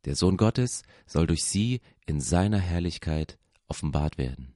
Der 0.05 0.15
Sohn 0.15 0.37
Gottes 0.37 0.83
soll 1.05 1.27
durch 1.27 1.43
sie 1.43 1.81
in 2.05 2.21
seiner 2.21 2.59
Herrlichkeit 2.59 3.37
offenbart 3.67 4.17
werden. 4.17 4.53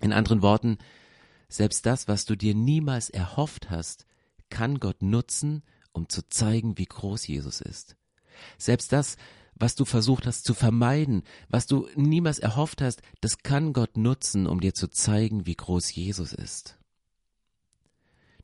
In 0.00 0.12
anderen 0.12 0.42
Worten, 0.42 0.78
selbst 1.48 1.86
das, 1.86 2.08
was 2.08 2.24
du 2.24 2.36
dir 2.36 2.54
niemals 2.54 3.10
erhofft 3.10 3.70
hast, 3.70 4.06
kann 4.50 4.80
Gott 4.80 5.02
nutzen, 5.02 5.62
um 5.92 6.08
zu 6.08 6.28
zeigen, 6.28 6.78
wie 6.78 6.86
groß 6.86 7.26
Jesus 7.26 7.60
ist. 7.60 7.96
Selbst 8.58 8.92
das, 8.92 9.16
was 9.54 9.74
du 9.74 9.84
versucht 9.84 10.26
hast 10.26 10.44
zu 10.44 10.54
vermeiden, 10.54 11.22
was 11.48 11.66
du 11.66 11.88
niemals 11.94 12.38
erhofft 12.38 12.82
hast, 12.82 13.02
das 13.20 13.38
kann 13.38 13.72
Gott 13.72 13.96
nutzen, 13.96 14.46
um 14.46 14.60
dir 14.60 14.74
zu 14.74 14.88
zeigen, 14.88 15.46
wie 15.46 15.54
groß 15.54 15.94
Jesus 15.94 16.32
ist. 16.32 16.78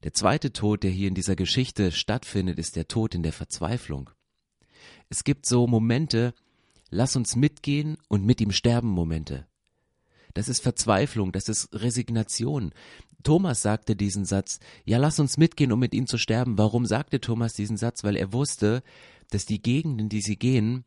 Der 0.05 0.14
zweite 0.14 0.52
Tod, 0.52 0.85
der 0.85 0.90
hier 0.90 1.09
in 1.09 1.14
dieser 1.14 1.35
Geschichte 1.35 1.90
stattfindet, 1.90 2.59
ist 2.59 2.76
der 2.76 2.87
Tod 2.87 3.14
in 3.14 3.23
der 3.23 3.33
Verzweiflung. 3.33 4.11
Es 5.09 5.25
gibt 5.25 5.47
so 5.47 5.67
Momente, 5.67 6.35
lass 6.90 7.17
uns 7.17 7.35
mitgehen 7.35 7.97
und 8.09 8.25
mit 8.25 8.40
ihm 8.40 8.52
sterben 8.52 8.88
Momente. 8.88 9.47
Das 10.35 10.49
ist 10.49 10.62
Verzweiflung, 10.62 11.33
das 11.33 11.49
ist 11.49 11.69
Resignation. 11.73 12.73
Thomas 13.25 13.62
sagte 13.62 13.97
diesen 13.97 14.25
Satz, 14.25 14.61
ja, 14.85 14.99
lass 14.99 15.19
uns 15.19 15.37
mitgehen, 15.37 15.73
um 15.73 15.81
mit 15.81 15.95
ihm 15.95 16.07
zu 16.07 16.19
sterben. 16.19 16.59
Warum 16.59 16.87
sagte 16.87 17.21
Thomas 17.21 17.55
diesen 17.55 17.76
Satz? 17.76 18.05
Weil 18.05 18.17
er 18.17 18.33
wusste, 18.33 18.83
dass 19.31 19.47
die 19.47 19.61
Gegenden, 19.61 20.09
die 20.09 20.21
sie 20.21 20.37
gehen, 20.37 20.85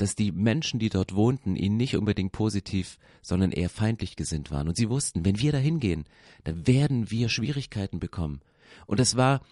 dass 0.00 0.14
die 0.14 0.32
Menschen, 0.32 0.80
die 0.80 0.88
dort 0.88 1.14
wohnten, 1.14 1.56
ihnen 1.56 1.76
nicht 1.76 1.94
unbedingt 1.94 2.32
positiv, 2.32 2.98
sondern 3.20 3.52
eher 3.52 3.68
feindlich 3.68 4.16
gesinnt 4.16 4.50
waren. 4.50 4.66
Und 4.66 4.76
sie 4.76 4.88
wussten, 4.88 5.26
wenn 5.26 5.38
wir 5.38 5.52
da 5.52 5.58
hingehen, 5.58 6.06
dann 6.44 6.66
werden 6.66 7.10
wir 7.10 7.28
Schwierigkeiten 7.28 8.00
bekommen. 8.00 8.40
Und 8.86 8.98
es 8.98 9.16
war 9.16 9.42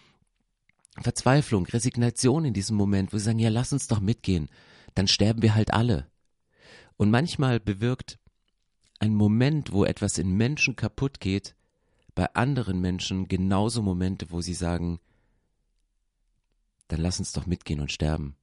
Verzweiflung, 0.99 1.67
Resignation 1.67 2.45
in 2.45 2.53
diesem 2.53 2.77
Moment, 2.77 3.13
wo 3.13 3.17
sie 3.19 3.25
sagen, 3.25 3.37
ja, 3.37 3.49
lass 3.49 3.73
uns 3.73 3.87
doch 3.87 3.99
mitgehen, 3.99 4.49
dann 4.95 5.07
sterben 5.07 5.43
wir 5.43 5.53
halt 5.53 5.71
alle. 5.71 6.07
Und 6.97 7.11
manchmal 7.11 7.59
bewirkt 7.59 8.17
ein 8.97 9.13
Moment, 9.13 9.71
wo 9.71 9.85
etwas 9.85 10.17
in 10.17 10.31
Menschen 10.35 10.75
kaputt 10.75 11.19
geht, 11.19 11.53
bei 12.15 12.33
anderen 12.33 12.81
Menschen 12.81 13.27
genauso 13.27 13.83
Momente, 13.83 14.31
wo 14.31 14.41
sie 14.41 14.55
sagen, 14.55 14.99
dann 16.87 17.01
lass 17.01 17.19
uns 17.19 17.33
doch 17.33 17.45
mitgehen 17.45 17.81
und 17.81 17.91
sterben. 17.91 18.35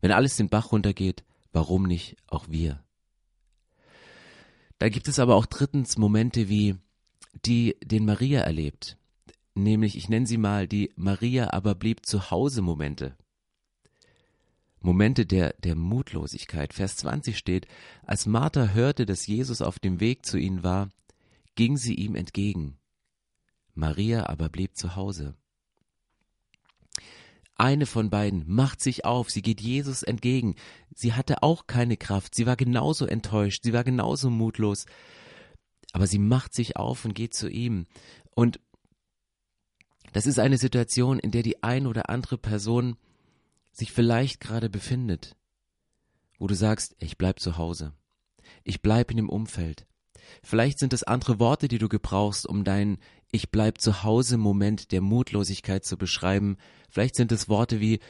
Wenn 0.00 0.10
alles 0.10 0.36
den 0.36 0.48
Bach 0.48 0.72
runtergeht, 0.72 1.24
warum 1.56 1.84
nicht 1.84 2.16
auch 2.26 2.50
wir? 2.50 2.84
Da 4.76 4.90
gibt 4.90 5.08
es 5.08 5.18
aber 5.18 5.36
auch 5.36 5.46
drittens 5.46 5.96
Momente 5.96 6.50
wie 6.50 6.76
die, 7.46 7.76
den 7.82 8.04
Maria 8.04 8.42
erlebt. 8.42 8.98
Nämlich, 9.54 9.96
ich 9.96 10.10
nenne 10.10 10.26
sie 10.26 10.36
mal 10.36 10.68
die 10.68 10.92
Maria 10.96 11.54
aber 11.54 11.74
blieb 11.74 12.04
zu 12.04 12.30
Hause 12.30 12.60
Momente. 12.60 13.16
Momente 14.80 15.24
der, 15.24 15.54
der 15.54 15.76
Mutlosigkeit. 15.76 16.74
Vers 16.74 16.98
20 16.98 17.38
steht, 17.38 17.66
als 18.04 18.26
Martha 18.26 18.74
hörte, 18.74 19.06
dass 19.06 19.26
Jesus 19.26 19.62
auf 19.62 19.78
dem 19.78 19.98
Weg 19.98 20.26
zu 20.26 20.36
ihnen 20.36 20.62
war, 20.62 20.90
ging 21.54 21.78
sie 21.78 21.94
ihm 21.94 22.16
entgegen. 22.16 22.76
Maria 23.74 24.26
aber 24.26 24.50
blieb 24.50 24.76
zu 24.76 24.94
Hause. 24.94 25.34
Eine 27.56 27.86
von 27.86 28.10
beiden 28.10 28.44
macht 28.46 28.82
sich 28.82 29.04
auf, 29.04 29.30
sie 29.30 29.40
geht 29.40 29.60
Jesus 29.60 30.02
entgegen. 30.02 30.56
Sie 30.94 31.14
hatte 31.14 31.42
auch 31.42 31.66
keine 31.66 31.96
Kraft, 31.96 32.34
sie 32.34 32.46
war 32.46 32.56
genauso 32.56 33.06
enttäuscht, 33.06 33.62
sie 33.64 33.72
war 33.72 33.82
genauso 33.82 34.28
mutlos, 34.28 34.84
aber 35.92 36.06
sie 36.06 36.18
macht 36.18 36.54
sich 36.54 36.76
auf 36.76 37.04
und 37.06 37.14
geht 37.14 37.32
zu 37.32 37.48
ihm. 37.48 37.86
Und 38.34 38.60
das 40.12 40.26
ist 40.26 40.38
eine 40.38 40.58
Situation, 40.58 41.18
in 41.18 41.30
der 41.30 41.42
die 41.42 41.62
ein 41.62 41.86
oder 41.86 42.10
andere 42.10 42.36
Person 42.36 42.96
sich 43.72 43.92
vielleicht 43.92 44.40
gerade 44.40 44.68
befindet, 44.68 45.36
wo 46.38 46.46
du 46.46 46.54
sagst, 46.54 46.94
ich 46.98 47.16
bleib 47.16 47.40
zu 47.40 47.56
Hause. 47.56 47.92
Ich 48.64 48.82
bleib 48.82 49.10
in 49.10 49.16
dem 49.16 49.28
Umfeld. 49.28 49.86
Vielleicht 50.42 50.78
sind 50.78 50.92
es 50.92 51.02
andere 51.02 51.38
Worte, 51.38 51.68
die 51.68 51.78
du 51.78 51.88
gebrauchst, 51.88 52.46
um 52.46 52.64
dein 52.64 52.98
Ich 53.30 53.50
bleib 53.50 53.80
zu 53.80 54.02
Hause 54.02 54.38
Moment 54.38 54.92
der 54.92 55.00
Mutlosigkeit 55.00 55.84
zu 55.84 55.96
beschreiben. 55.96 56.56
Vielleicht 56.88 57.16
sind 57.16 57.32
es 57.32 57.48
Worte 57.48 57.80
wie 57.80 58.00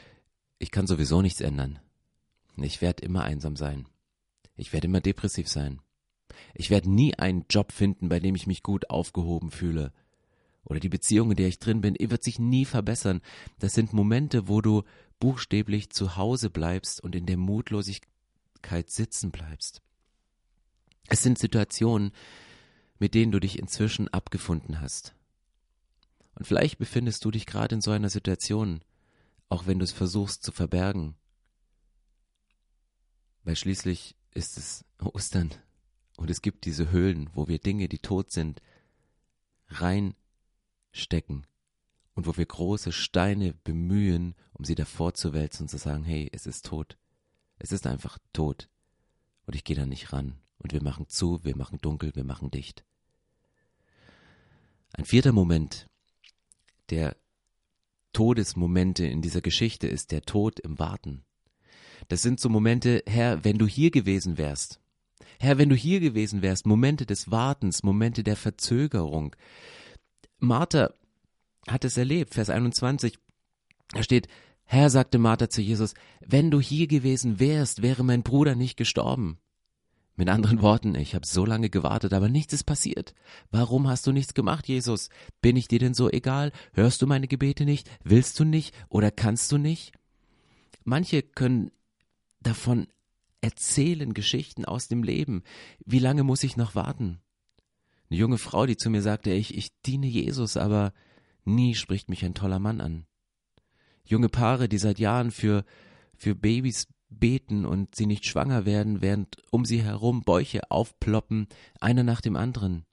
Ich 0.58 0.70
kann 0.70 0.86
sowieso 0.86 1.22
nichts 1.22 1.40
ändern. 1.40 1.78
Ich 2.56 2.80
werde 2.80 3.04
immer 3.04 3.24
einsam 3.24 3.56
sein. 3.56 3.86
Ich 4.56 4.72
werde 4.72 4.86
immer 4.86 5.00
depressiv 5.00 5.48
sein. 5.48 5.80
Ich 6.54 6.70
werde 6.70 6.90
nie 6.90 7.14
einen 7.14 7.44
Job 7.50 7.72
finden, 7.72 8.08
bei 8.08 8.20
dem 8.20 8.34
ich 8.34 8.46
mich 8.46 8.62
gut 8.62 8.90
aufgehoben 8.90 9.50
fühle. 9.50 9.92
Oder 10.64 10.80
die 10.80 10.88
Beziehung, 10.88 11.30
in 11.30 11.36
der 11.36 11.48
ich 11.48 11.58
drin 11.58 11.80
bin, 11.80 11.96
wird 11.98 12.24
sich 12.24 12.38
nie 12.38 12.64
verbessern. 12.64 13.20
Das 13.58 13.74
sind 13.74 13.92
Momente, 13.92 14.48
wo 14.48 14.60
du 14.60 14.82
buchstäblich 15.20 15.90
zu 15.90 16.16
Hause 16.16 16.50
bleibst 16.50 17.02
und 17.02 17.14
in 17.14 17.26
der 17.26 17.36
Mutlosigkeit 17.36 18.90
sitzen 18.90 19.30
bleibst. 19.30 19.80
Es 21.08 21.22
sind 21.22 21.38
Situationen, 21.38 22.12
mit 22.98 23.14
denen 23.14 23.32
du 23.32 23.40
dich 23.40 23.58
inzwischen 23.58 24.08
abgefunden 24.08 24.80
hast. 24.80 25.14
Und 26.34 26.46
vielleicht 26.46 26.78
befindest 26.78 27.24
du 27.24 27.30
dich 27.30 27.46
gerade 27.46 27.74
in 27.74 27.80
so 27.80 27.90
einer 27.90 28.10
Situation, 28.10 28.82
auch 29.48 29.66
wenn 29.66 29.78
du 29.78 29.84
es 29.84 29.92
versuchst 29.92 30.42
zu 30.42 30.52
verbergen. 30.52 31.14
Weil 33.44 33.56
schließlich 33.56 34.16
ist 34.34 34.58
es 34.58 34.84
Ostern 35.00 35.50
und 36.16 36.30
es 36.30 36.42
gibt 36.42 36.64
diese 36.64 36.90
Höhlen, 36.90 37.30
wo 37.32 37.48
wir 37.48 37.58
Dinge, 37.58 37.88
die 37.88 37.98
tot 37.98 38.32
sind, 38.32 38.60
reinstecken 39.68 41.46
und 42.14 42.26
wo 42.26 42.36
wir 42.36 42.46
große 42.46 42.92
Steine 42.92 43.54
bemühen, 43.64 44.34
um 44.52 44.64
sie 44.64 44.74
davor 44.74 45.14
zu 45.14 45.32
wälzen 45.32 45.64
und 45.64 45.68
zu 45.68 45.78
sagen, 45.78 46.04
hey, 46.04 46.28
es 46.32 46.46
ist 46.46 46.66
tot. 46.66 46.98
Es 47.58 47.72
ist 47.72 47.86
einfach 47.86 48.18
tot. 48.32 48.68
Und 49.46 49.54
ich 49.54 49.64
gehe 49.64 49.76
da 49.76 49.86
nicht 49.86 50.12
ran. 50.12 50.38
Und 50.66 50.72
wir 50.72 50.82
machen 50.82 51.06
zu, 51.06 51.44
wir 51.44 51.56
machen 51.56 51.78
dunkel, 51.80 52.10
wir 52.16 52.24
machen 52.24 52.50
dicht. 52.50 52.84
Ein 54.94 55.04
vierter 55.04 55.30
Moment, 55.30 55.86
der 56.90 57.16
Todesmomente 58.12 59.06
in 59.06 59.22
dieser 59.22 59.42
Geschichte 59.42 59.86
ist 59.86 60.10
der 60.10 60.22
Tod 60.22 60.58
im 60.58 60.80
Warten. 60.80 61.22
Das 62.08 62.20
sind 62.20 62.40
so 62.40 62.48
Momente, 62.48 63.04
Herr, 63.06 63.44
wenn 63.44 63.58
du 63.58 63.68
hier 63.68 63.92
gewesen 63.92 64.38
wärst. 64.38 64.80
Herr, 65.38 65.56
wenn 65.56 65.68
du 65.68 65.76
hier 65.76 66.00
gewesen 66.00 66.42
wärst, 66.42 66.66
Momente 66.66 67.06
des 67.06 67.30
Wartens, 67.30 67.84
Momente 67.84 68.24
der 68.24 68.34
Verzögerung. 68.34 69.36
Martha 70.40 70.94
hat 71.68 71.84
es 71.84 71.96
erlebt, 71.96 72.34
Vers 72.34 72.50
21. 72.50 73.20
Da 73.92 74.02
steht, 74.02 74.26
Herr, 74.64 74.90
sagte 74.90 75.18
Martha 75.18 75.48
zu 75.48 75.62
Jesus, 75.62 75.94
wenn 76.26 76.50
du 76.50 76.60
hier 76.60 76.88
gewesen 76.88 77.38
wärst, 77.38 77.82
wäre 77.82 78.02
mein 78.02 78.24
Bruder 78.24 78.56
nicht 78.56 78.76
gestorben. 78.76 79.38
Mit 80.18 80.30
anderen 80.30 80.62
Worten, 80.62 80.94
ich 80.94 81.14
habe 81.14 81.26
so 81.26 81.44
lange 81.44 81.68
gewartet, 81.68 82.14
aber 82.14 82.30
nichts 82.30 82.54
ist 82.54 82.64
passiert. 82.64 83.14
Warum 83.50 83.86
hast 83.86 84.06
du 84.06 84.12
nichts 84.12 84.32
gemacht, 84.32 84.66
Jesus? 84.66 85.10
Bin 85.42 85.56
ich 85.56 85.68
dir 85.68 85.78
denn 85.78 85.92
so 85.92 86.10
egal? 86.10 86.52
Hörst 86.72 87.02
du 87.02 87.06
meine 87.06 87.28
Gebete 87.28 87.66
nicht? 87.66 87.90
Willst 88.02 88.40
du 88.40 88.44
nicht? 88.44 88.74
Oder 88.88 89.10
kannst 89.10 89.52
du 89.52 89.58
nicht? 89.58 89.92
Manche 90.84 91.22
können 91.22 91.70
davon 92.40 92.86
erzählen, 93.42 94.14
Geschichten 94.14 94.64
aus 94.64 94.88
dem 94.88 95.02
Leben. 95.02 95.42
Wie 95.84 95.98
lange 95.98 96.24
muss 96.24 96.44
ich 96.44 96.56
noch 96.56 96.74
warten? 96.74 97.20
Eine 98.08 98.18
junge 98.18 98.38
Frau, 98.38 98.64
die 98.64 98.78
zu 98.78 98.88
mir 98.88 99.02
sagte, 99.02 99.32
ich, 99.32 99.54
ich 99.54 99.70
diene 99.82 100.06
Jesus, 100.06 100.56
aber 100.56 100.94
nie 101.44 101.74
spricht 101.74 102.08
mich 102.08 102.24
ein 102.24 102.34
toller 102.34 102.58
Mann 102.58 102.80
an. 102.80 103.06
Junge 104.04 104.30
Paare, 104.30 104.68
die 104.68 104.78
seit 104.78 104.98
Jahren 104.98 105.30
für, 105.30 105.64
für 106.16 106.34
Babys 106.34 106.86
beten 107.08 107.64
und 107.64 107.94
sie 107.94 108.06
nicht 108.06 108.26
schwanger 108.26 108.64
werden, 108.64 109.00
während 109.00 109.36
um 109.50 109.64
sie 109.64 109.82
herum 109.82 110.22
Bäuche 110.22 110.70
aufploppen, 110.70 111.48
einer 111.80 112.02
nach 112.02 112.20
dem 112.20 112.36
anderen. 112.36 112.84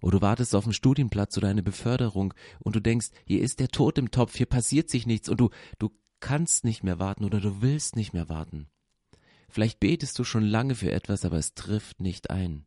Oder 0.00 0.18
du 0.18 0.22
wartest 0.22 0.54
auf 0.54 0.64
einen 0.64 0.74
Studienplatz 0.74 1.36
oder 1.36 1.48
eine 1.48 1.62
Beförderung 1.62 2.34
und 2.60 2.76
du 2.76 2.80
denkst, 2.80 3.08
hier 3.24 3.40
ist 3.40 3.60
der 3.60 3.68
Tod 3.68 3.98
im 3.98 4.10
Topf, 4.10 4.36
hier 4.36 4.46
passiert 4.46 4.90
sich 4.90 5.06
nichts 5.06 5.28
und 5.28 5.40
du, 5.40 5.50
du 5.78 5.90
kannst 6.20 6.64
nicht 6.64 6.82
mehr 6.82 6.98
warten 6.98 7.24
oder 7.24 7.40
du 7.40 7.62
willst 7.62 7.96
nicht 7.96 8.12
mehr 8.12 8.28
warten. 8.28 8.68
Vielleicht 9.48 9.80
betest 9.80 10.18
du 10.18 10.24
schon 10.24 10.44
lange 10.44 10.74
für 10.74 10.92
etwas, 10.92 11.24
aber 11.24 11.38
es 11.38 11.54
trifft 11.54 12.00
nicht 12.00 12.30
ein. 12.30 12.66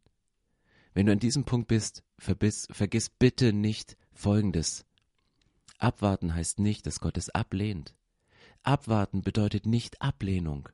Wenn 0.93 1.05
du 1.05 1.11
an 1.11 1.19
diesem 1.19 1.45
Punkt 1.45 1.67
bist, 1.67 2.03
verbiss, 2.17 2.67
vergiss 2.71 3.09
bitte 3.09 3.53
nicht 3.53 3.95
Folgendes. 4.11 4.85
Abwarten 5.77 6.33
heißt 6.33 6.59
nicht, 6.59 6.85
dass 6.85 6.99
Gott 6.99 7.17
es 7.17 7.29
ablehnt. 7.29 7.95
Abwarten 8.63 9.21
bedeutet 9.21 9.65
nicht 9.65 10.01
Ablehnung. 10.01 10.69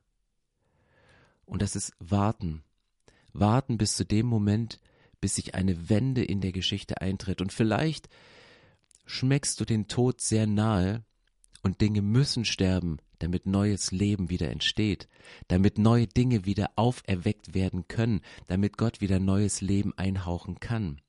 Und 1.44 1.62
das 1.62 1.76
ist 1.76 1.92
Warten. 1.98 2.62
Warten 3.32 3.78
bis 3.78 3.96
zu 3.96 4.04
dem 4.04 4.26
Moment, 4.26 4.80
bis 5.20 5.36
sich 5.36 5.54
eine 5.54 5.88
Wende 5.88 6.24
in 6.24 6.40
der 6.40 6.52
Geschichte 6.52 7.00
eintritt. 7.00 7.40
Und 7.40 7.52
vielleicht 7.52 8.08
schmeckst 9.06 9.60
du 9.60 9.64
den 9.64 9.88
Tod 9.88 10.20
sehr 10.20 10.46
nahe 10.46 11.04
und 11.62 11.80
Dinge 11.80 12.02
müssen 12.02 12.44
sterben, 12.44 12.98
damit 13.18 13.46
neues 13.46 13.92
Leben 13.92 14.30
wieder 14.30 14.50
entsteht, 14.50 15.08
damit 15.48 15.78
neue 15.78 16.06
Dinge 16.06 16.44
wieder 16.44 16.70
auferweckt 16.76 17.54
werden 17.54 17.88
können, 17.88 18.20
damit 18.46 18.76
Gott 18.76 19.00
wieder 19.00 19.18
neues 19.18 19.60
Leben 19.60 19.96
einhauchen 19.96 20.60
kann. 20.60 21.00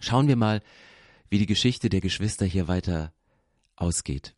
Schauen 0.00 0.28
wir 0.28 0.36
mal, 0.36 0.62
wie 1.30 1.38
die 1.38 1.46
Geschichte 1.46 1.88
der 1.88 2.00
Geschwister 2.00 2.46
hier 2.46 2.68
weiter 2.68 3.12
ausgeht. 3.76 4.34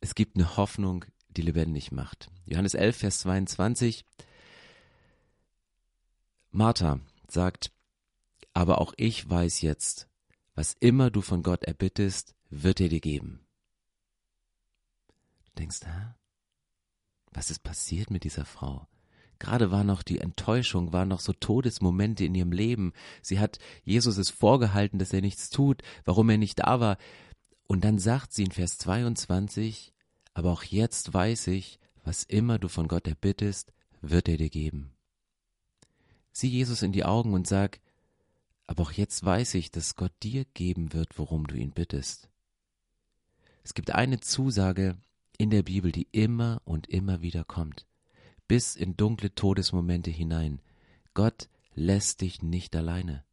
Es 0.00 0.14
gibt 0.14 0.36
eine 0.36 0.56
Hoffnung, 0.56 1.04
die 1.28 1.42
lebendig 1.42 1.92
macht. 1.92 2.30
Johannes 2.46 2.74
11, 2.74 2.96
Vers 2.96 3.18
22. 3.20 4.04
Martha 6.50 7.00
sagt, 7.28 7.72
aber 8.54 8.80
auch 8.80 8.94
ich 8.96 9.28
weiß 9.28 9.60
jetzt, 9.60 10.08
was 10.54 10.76
immer 10.80 11.10
du 11.10 11.20
von 11.20 11.42
Gott 11.42 11.64
erbittest, 11.64 12.34
wird 12.50 12.80
er 12.80 12.88
dir 12.88 13.00
geben. 13.00 13.46
Du 15.44 15.52
denkst, 15.58 15.80
hä? 15.84 16.14
Was 17.32 17.50
ist 17.50 17.62
passiert 17.62 18.10
mit 18.10 18.24
dieser 18.24 18.44
Frau? 18.44 18.88
Gerade 19.38 19.70
war 19.70 19.84
noch 19.84 20.02
die 20.02 20.18
Enttäuschung, 20.18 20.92
waren 20.92 21.08
noch 21.08 21.20
so 21.20 21.32
Todesmomente 21.32 22.24
in 22.24 22.34
ihrem 22.34 22.50
Leben. 22.50 22.92
Sie 23.22 23.38
hat 23.38 23.58
Jesus 23.84 24.16
es 24.16 24.30
vorgehalten, 24.30 24.98
dass 24.98 25.12
er 25.12 25.20
nichts 25.20 25.50
tut, 25.50 25.82
warum 26.04 26.28
er 26.30 26.38
nicht 26.38 26.58
da 26.58 26.80
war. 26.80 26.98
Und 27.68 27.84
dann 27.84 28.00
sagt 28.00 28.32
sie 28.32 28.42
in 28.42 28.50
Vers 28.50 28.78
22, 28.78 29.92
aber 30.34 30.50
auch 30.50 30.64
jetzt 30.64 31.14
weiß 31.14 31.46
ich, 31.48 31.78
was 32.02 32.24
immer 32.24 32.58
du 32.58 32.66
von 32.66 32.88
Gott 32.88 33.06
erbittest, 33.06 33.72
wird 34.00 34.28
er 34.28 34.38
dir 34.38 34.50
geben. 34.50 34.90
Sieh 36.32 36.48
Jesus 36.48 36.82
in 36.82 36.90
die 36.92 37.04
Augen 37.04 37.34
und 37.34 37.46
sag, 37.46 37.80
aber 38.66 38.82
auch 38.82 38.92
jetzt 38.92 39.24
weiß 39.24 39.54
ich, 39.54 39.70
dass 39.70 39.94
Gott 39.94 40.12
dir 40.22 40.44
geben 40.54 40.92
wird, 40.92 41.18
worum 41.18 41.46
du 41.46 41.54
ihn 41.54 41.70
bittest. 41.70 42.28
Es 43.62 43.74
gibt 43.74 43.90
eine 43.94 44.18
Zusage 44.20 44.96
in 45.36 45.50
der 45.50 45.62
Bibel, 45.62 45.92
die 45.92 46.08
immer 46.10 46.60
und 46.64 46.88
immer 46.88 47.20
wieder 47.20 47.44
kommt. 47.44 47.86
bis 48.48 48.76
in 48.76 48.96
dunkle 48.96 49.34
Todesmomente 49.34 50.10
hinein. 50.10 50.60
Gott 51.14 51.48
lässt 51.74 52.22
dich 52.22 52.42
nicht 52.42 52.74
alleine. 52.74 53.24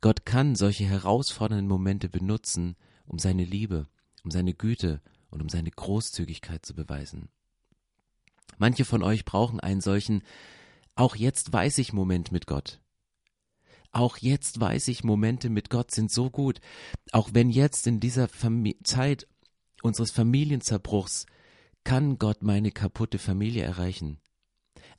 Gott 0.00 0.24
kann 0.24 0.54
solche 0.54 0.84
herausfordernden 0.84 1.68
Momente 1.68 2.08
benutzen, 2.08 2.76
um 3.12 3.20
seine 3.20 3.44
Liebe, 3.44 3.86
um 4.24 4.32
seine 4.32 4.54
Güte 4.54 5.00
und 5.30 5.40
um 5.40 5.48
seine 5.48 5.70
Großzügigkeit 5.70 6.66
zu 6.66 6.74
beweisen. 6.74 7.28
Manche 8.58 8.84
von 8.84 9.04
euch 9.04 9.24
brauchen 9.24 9.60
einen 9.60 9.80
solchen 9.80 10.22
auch 10.94 11.16
jetzt 11.16 11.52
weiß 11.52 11.78
ich 11.78 11.92
Moment 11.92 12.32
mit 12.32 12.46
Gott. 12.46 12.80
Auch 13.92 14.16
jetzt 14.18 14.60
weiß 14.60 14.88
ich, 14.88 15.04
Momente 15.04 15.50
mit 15.50 15.70
Gott 15.70 15.90
sind 15.90 16.10
so 16.10 16.30
gut. 16.30 16.60
Auch 17.12 17.30
wenn 17.32 17.50
jetzt 17.50 17.86
in 17.86 18.00
dieser 18.00 18.28
Famili 18.28 18.78
Zeit 18.84 19.26
unseres 19.82 20.10
Familienzerbruchs 20.10 21.26
kann 21.84 22.18
Gott 22.18 22.42
meine 22.42 22.70
kaputte 22.70 23.18
Familie 23.18 23.64
erreichen. 23.64 24.18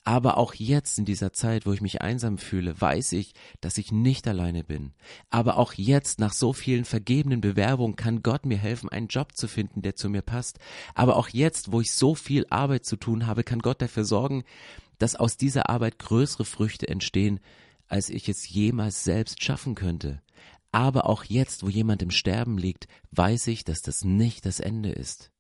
Aber 0.03 0.37
auch 0.37 0.53
jetzt 0.53 0.99
in 0.99 1.05
dieser 1.05 1.33
Zeit, 1.33 1.65
wo 1.65 1.73
ich 1.73 1.81
mich 1.81 2.01
einsam 2.01 2.37
fühle, 2.37 2.79
weiß 2.79 3.13
ich, 3.13 3.33
dass 3.61 3.77
ich 3.77 3.91
nicht 3.91 4.27
alleine 4.27 4.63
bin. 4.63 4.93
Aber 5.29 5.57
auch 5.57 5.73
jetzt, 5.73 6.19
nach 6.19 6.33
so 6.33 6.53
vielen 6.53 6.85
vergebenen 6.85 7.41
Bewerbungen, 7.41 7.95
kann 7.95 8.23
Gott 8.23 8.45
mir 8.45 8.57
helfen, 8.57 8.89
einen 8.89 9.07
Job 9.07 9.35
zu 9.35 9.47
finden, 9.47 9.81
der 9.81 9.95
zu 9.95 10.09
mir 10.09 10.21
passt. 10.21 10.59
Aber 10.93 11.15
auch 11.15 11.29
jetzt, 11.29 11.71
wo 11.71 11.81
ich 11.81 11.91
so 11.91 12.15
viel 12.15 12.45
Arbeit 12.49 12.85
zu 12.85 12.97
tun 12.97 13.27
habe, 13.27 13.43
kann 13.43 13.59
Gott 13.59 13.81
dafür 13.81 14.05
sorgen, 14.05 14.43
dass 14.99 15.15
aus 15.15 15.37
dieser 15.37 15.69
Arbeit 15.69 15.99
größere 15.99 16.45
Früchte 16.45 16.87
entstehen, 16.87 17.39
als 17.87 18.09
ich 18.09 18.29
es 18.29 18.47
jemals 18.49 19.03
selbst 19.03 19.43
schaffen 19.43 19.75
könnte. 19.75 20.21
Aber 20.71 21.07
auch 21.07 21.23
jetzt, 21.23 21.63
wo 21.63 21.69
jemand 21.69 22.01
im 22.01 22.09
Sterben 22.09 22.57
liegt, 22.57 22.87
weiß 23.11 23.47
ich, 23.47 23.63
dass 23.63 23.81
das 23.81 24.03
nicht 24.03 24.45
das 24.45 24.59
Ende 24.59 24.91
ist. 24.91 25.31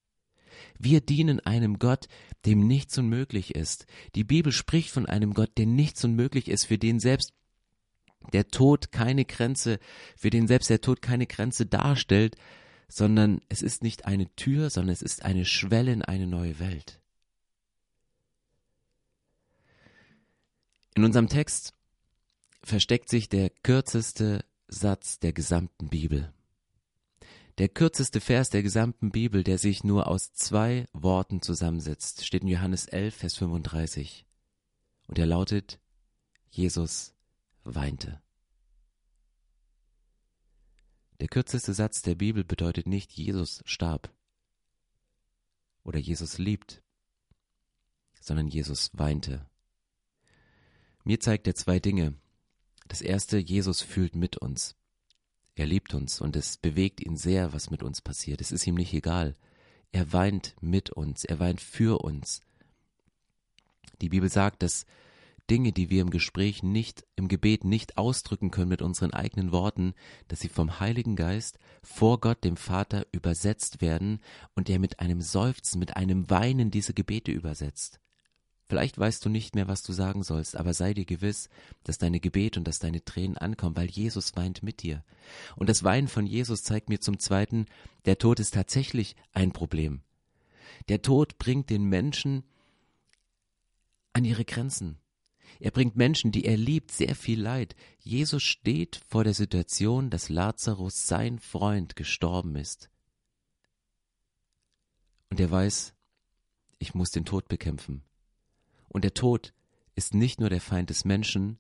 Wir 0.77 1.01
dienen 1.01 1.39
einem 1.39 1.79
Gott, 1.79 2.07
dem 2.45 2.67
nichts 2.67 2.97
unmöglich 2.97 3.55
ist. 3.55 3.85
Die 4.15 4.23
Bibel 4.23 4.51
spricht 4.51 4.91
von 4.91 5.05
einem 5.05 5.33
Gott, 5.33 5.57
der 5.57 5.65
nichts 5.65 6.03
unmöglich 6.03 6.49
ist, 6.49 6.65
für 6.65 6.77
den 6.77 6.99
selbst 6.99 7.33
der 8.31 8.47
Tod 8.47 8.91
keine 8.91 9.25
Grenze, 9.25 9.79
für 10.15 10.29
den 10.29 10.47
selbst 10.47 10.69
der 10.69 10.81
Tod 10.81 11.01
keine 11.01 11.27
Grenze 11.27 11.65
darstellt, 11.65 12.35
sondern 12.87 13.41
es 13.49 13.61
ist 13.61 13.83
nicht 13.83 14.05
eine 14.05 14.33
Tür, 14.35 14.69
sondern 14.69 14.93
es 14.93 15.01
ist 15.01 15.23
eine 15.23 15.45
Schwelle 15.45 15.91
in 15.91 16.01
eine 16.01 16.27
neue 16.27 16.59
Welt. 16.59 17.01
In 20.95 21.03
unserem 21.03 21.27
Text 21.27 21.73
versteckt 22.63 23.09
sich 23.09 23.29
der 23.29 23.49
kürzeste 23.49 24.45
Satz 24.67 25.19
der 25.19 25.33
gesamten 25.33 25.89
Bibel. 25.89 26.32
Der 27.59 27.69
kürzeste 27.69 28.19
Vers 28.19 28.49
der 28.49 28.63
gesamten 28.63 29.11
Bibel, 29.11 29.43
der 29.43 29.59
sich 29.59 29.83
nur 29.83 30.07
aus 30.07 30.33
zwei 30.33 30.87
Worten 30.91 31.41
zusammensetzt, 31.41 32.25
steht 32.25 32.41
in 32.41 32.47
Johannes 32.47 32.87
11, 32.87 33.15
Vers 33.15 33.35
35. 33.35 34.25
Und 35.07 35.19
er 35.19 35.27
lautet, 35.27 35.79
Jesus 36.49 37.13
weinte. 37.63 38.21
Der 41.19 41.27
kürzeste 41.27 41.73
Satz 41.73 42.01
der 42.01 42.15
Bibel 42.15 42.43
bedeutet 42.43 42.87
nicht, 42.87 43.11
Jesus 43.13 43.61
starb 43.65 44.11
oder 45.83 45.99
Jesus 45.99 46.39
liebt, 46.39 46.81
sondern 48.19 48.47
Jesus 48.47 48.89
weinte. 48.93 49.45
Mir 51.03 51.19
zeigt 51.19 51.45
er 51.45 51.55
zwei 51.55 51.79
Dinge. 51.79 52.15
Das 52.87 53.01
erste, 53.01 53.37
Jesus 53.37 53.81
fühlt 53.81 54.15
mit 54.15 54.37
uns. 54.37 54.75
Er 55.55 55.65
liebt 55.67 55.93
uns 55.93 56.19
und 56.19 56.35
es 56.35 56.57
bewegt 56.57 57.01
ihn 57.01 57.15
sehr, 57.15 57.53
was 57.53 57.69
mit 57.69 57.83
uns 57.83 58.01
passiert. 58.01 58.41
Es 58.41 58.51
ist 58.51 58.65
ihm 58.65 58.75
nicht 58.75 58.93
egal. 58.93 59.35
Er 59.91 60.11
weint 60.11 60.55
mit 60.61 60.89
uns, 60.89 61.23
er 61.23 61.39
weint 61.39 61.61
für 61.61 62.03
uns. 62.03 62.41
Die 64.01 64.09
Bibel 64.09 64.29
sagt, 64.29 64.63
dass 64.63 64.85
Dinge, 65.49 65.73
die 65.73 65.89
wir 65.89 66.01
im 66.01 66.09
Gespräch 66.09 66.63
nicht, 66.63 67.05
im 67.15 67.27
Gebet 67.27 67.65
nicht 67.65 67.97
ausdrücken 67.97 68.49
können 68.49 68.69
mit 68.69 68.81
unseren 68.81 69.13
eigenen 69.13 69.51
Worten, 69.51 69.93
dass 70.29 70.39
sie 70.39 70.49
vom 70.49 70.79
Heiligen 70.79 71.15
Geist 71.15 71.59
vor 71.83 72.19
Gott, 72.19 72.43
dem 72.43 72.57
Vater, 72.57 73.05
übersetzt 73.11 73.81
werden 73.81 74.19
und 74.55 74.69
er 74.69 74.79
mit 74.79 74.99
einem 74.99 75.21
Seufzen, 75.21 75.79
mit 75.79 75.97
einem 75.97 76.29
Weinen 76.29 76.71
diese 76.71 76.93
Gebete 76.93 77.31
übersetzt. 77.31 77.99
Vielleicht 78.73 78.97
weißt 78.97 79.23
du 79.23 79.29
nicht 79.29 79.53
mehr, 79.53 79.67
was 79.67 79.83
du 79.83 79.93
sagen 79.93 80.23
sollst, 80.23 80.57
aber 80.57 80.73
sei 80.73 80.95
dir 80.95 81.05
gewiss, 81.05 81.47
dass 81.83 81.99
deine 81.99 82.19
Gebete 82.19 82.59
und 82.59 82.67
dass 82.67 82.79
deine 82.79 83.05
Tränen 83.05 83.37
ankommen, 83.37 83.75
weil 83.75 83.87
Jesus 83.87 84.35
weint 84.35 84.63
mit 84.63 84.81
dir. 84.81 85.03
Und 85.55 85.69
das 85.69 85.83
Weinen 85.83 86.07
von 86.07 86.25
Jesus 86.25 86.63
zeigt 86.63 86.89
mir 86.89 86.99
zum 86.99 87.19
Zweiten, 87.19 87.67
der 88.05 88.17
Tod 88.17 88.39
ist 88.39 88.55
tatsächlich 88.55 89.15
ein 89.31 89.51
Problem. 89.51 90.01
Der 90.89 91.03
Tod 91.03 91.37
bringt 91.37 91.69
den 91.69 91.83
Menschen 91.83 92.45
an 94.11 94.25
ihre 94.25 94.43
Grenzen. 94.43 94.97
Er 95.59 95.69
bringt 95.69 95.95
Menschen, 95.95 96.31
die 96.31 96.45
er 96.45 96.57
liebt, 96.57 96.89
sehr 96.89 97.13
viel 97.13 97.39
Leid. 97.39 97.75
Jesus 97.99 98.41
steht 98.41 99.01
vor 99.07 99.23
der 99.23 99.35
Situation, 99.35 100.09
dass 100.09 100.29
Lazarus, 100.29 101.05
sein 101.05 101.37
Freund, 101.37 101.95
gestorben 101.95 102.55
ist. 102.55 102.89
Und 105.29 105.39
er 105.39 105.51
weiß, 105.51 105.93
ich 106.79 106.95
muss 106.95 107.11
den 107.11 107.25
Tod 107.25 107.47
bekämpfen. 107.47 108.01
Und 108.93 109.03
der 109.03 109.13
Tod 109.13 109.53
ist 109.95 110.13
nicht 110.13 110.39
nur 110.39 110.49
der 110.49 110.61
Feind 110.61 110.89
des 110.89 111.03
Menschen, 111.03 111.59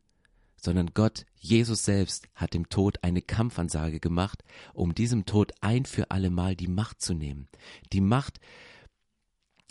sondern 0.55 0.91
Gott, 0.93 1.25
Jesus 1.35 1.83
selbst, 1.83 2.29
hat 2.35 2.53
dem 2.53 2.69
Tod 2.69 3.03
eine 3.03 3.21
Kampfansage 3.21 3.99
gemacht, 3.99 4.45
um 4.73 4.95
diesem 4.95 5.25
Tod 5.25 5.51
ein 5.59 5.85
für 5.85 6.09
allemal 6.09 6.55
die 6.55 6.69
Macht 6.69 7.01
zu 7.01 7.13
nehmen. 7.13 7.49
Die 7.91 7.99
Macht, 7.99 8.39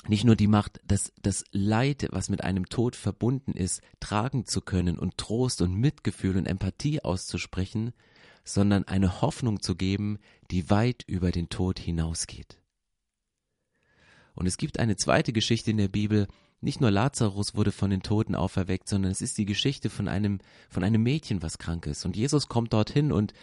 nicht 0.06 0.24
nur 0.24 0.36
die 0.36 0.48
Macht, 0.48 0.80
das, 0.84 1.12
das 1.22 1.44
Leid, 1.50 2.08
was 2.10 2.28
mit 2.28 2.44
einem 2.44 2.66
Tod 2.66 2.94
verbunden 2.94 3.52
ist, 3.52 3.80
tragen 4.00 4.44
zu 4.44 4.60
können 4.60 4.98
und 4.98 5.16
Trost 5.16 5.62
und 5.62 5.74
Mitgefühl 5.74 6.36
und 6.36 6.46
Empathie 6.46 7.02
auszusprechen, 7.02 7.92
sondern 8.44 8.84
eine 8.84 9.22
Hoffnung 9.22 9.62
zu 9.62 9.76
geben, 9.76 10.18
die 10.50 10.68
weit 10.68 11.04
über 11.06 11.30
den 11.30 11.48
Tod 11.48 11.78
hinausgeht. 11.78 12.58
Und 14.34 14.46
es 14.46 14.56
gibt 14.56 14.78
eine 14.78 14.96
zweite 14.96 15.32
Geschichte 15.32 15.70
in 15.70 15.76
der 15.76 15.88
Bibel, 15.88 16.26
nicht 16.62 16.80
nur 16.80 16.90
Lazarus 16.90 17.54
wurde 17.54 17.72
von 17.72 17.90
den 17.90 18.02
Toten 18.02 18.34
auferweckt, 18.34 18.88
sondern 18.88 19.10
es 19.10 19.20
ist 19.20 19.36
die 19.36 19.44
Geschichte 19.44 19.90
von 19.90 20.08
einem, 20.08 20.38
von 20.70 20.84
einem 20.84 21.02
Mädchen, 21.02 21.42
was 21.42 21.58
krank 21.58 21.86
ist. 21.86 22.04
Und 22.04 22.16
Jesus 22.16 22.48
kommt 22.48 22.72
dorthin 22.72 23.12
und 23.12 23.34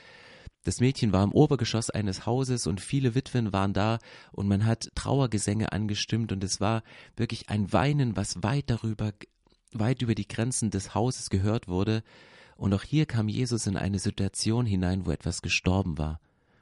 das 0.63 0.79
Mädchen 0.79 1.13
war 1.13 1.23
im 1.23 1.31
Obergeschoss 1.31 1.89
eines 1.89 2.25
Hauses 2.25 2.67
und 2.67 2.81
viele 2.81 3.15
Witwen 3.15 3.53
waren 3.53 3.73
da 3.73 3.99
und 4.31 4.47
man 4.47 4.65
hat 4.65 4.89
Trauergesänge 4.95 5.71
angestimmt 5.71 6.31
und 6.31 6.43
es 6.43 6.59
war 6.59 6.83
wirklich 7.15 7.49
ein 7.49 7.71
Weinen, 7.71 8.15
was 8.15 8.43
weit 8.43 8.69
darüber, 8.69 9.13
weit 9.73 10.01
über 10.01 10.15
die 10.15 10.27
Grenzen 10.27 10.69
des 10.69 10.95
Hauses 10.95 11.29
gehört 11.29 11.67
wurde. 11.67 12.03
Und 12.55 12.73
auch 12.73 12.83
hier 12.83 13.05
kam 13.05 13.29
Jesus 13.29 13.67
in 13.67 13.77
eine 13.77 13.99
Situation 13.99 14.65
hinein, 14.65 15.05
wo 15.05 15.11
etwas 15.11 15.41
gestorben 15.41 15.97
war, 15.97 16.19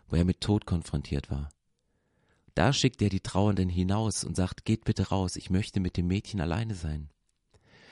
wo 0.09 0.15
er 0.15 0.25
mit 0.25 0.41
Tod 0.41 0.65
konfrontiert 0.65 1.31
war. 1.31 1.49
Da 2.57 2.73
schickt 2.73 3.03
er 3.03 3.09
die 3.09 3.19
Trauernden 3.19 3.69
hinaus 3.69 4.23
und 4.23 4.35
sagt, 4.35 4.65
geht 4.65 4.83
bitte 4.83 5.09
raus, 5.09 5.35
ich 5.35 5.51
möchte 5.51 5.79
mit 5.79 5.95
dem 5.95 6.07
Mädchen 6.07 6.41
alleine 6.41 6.73
sein. 6.73 7.11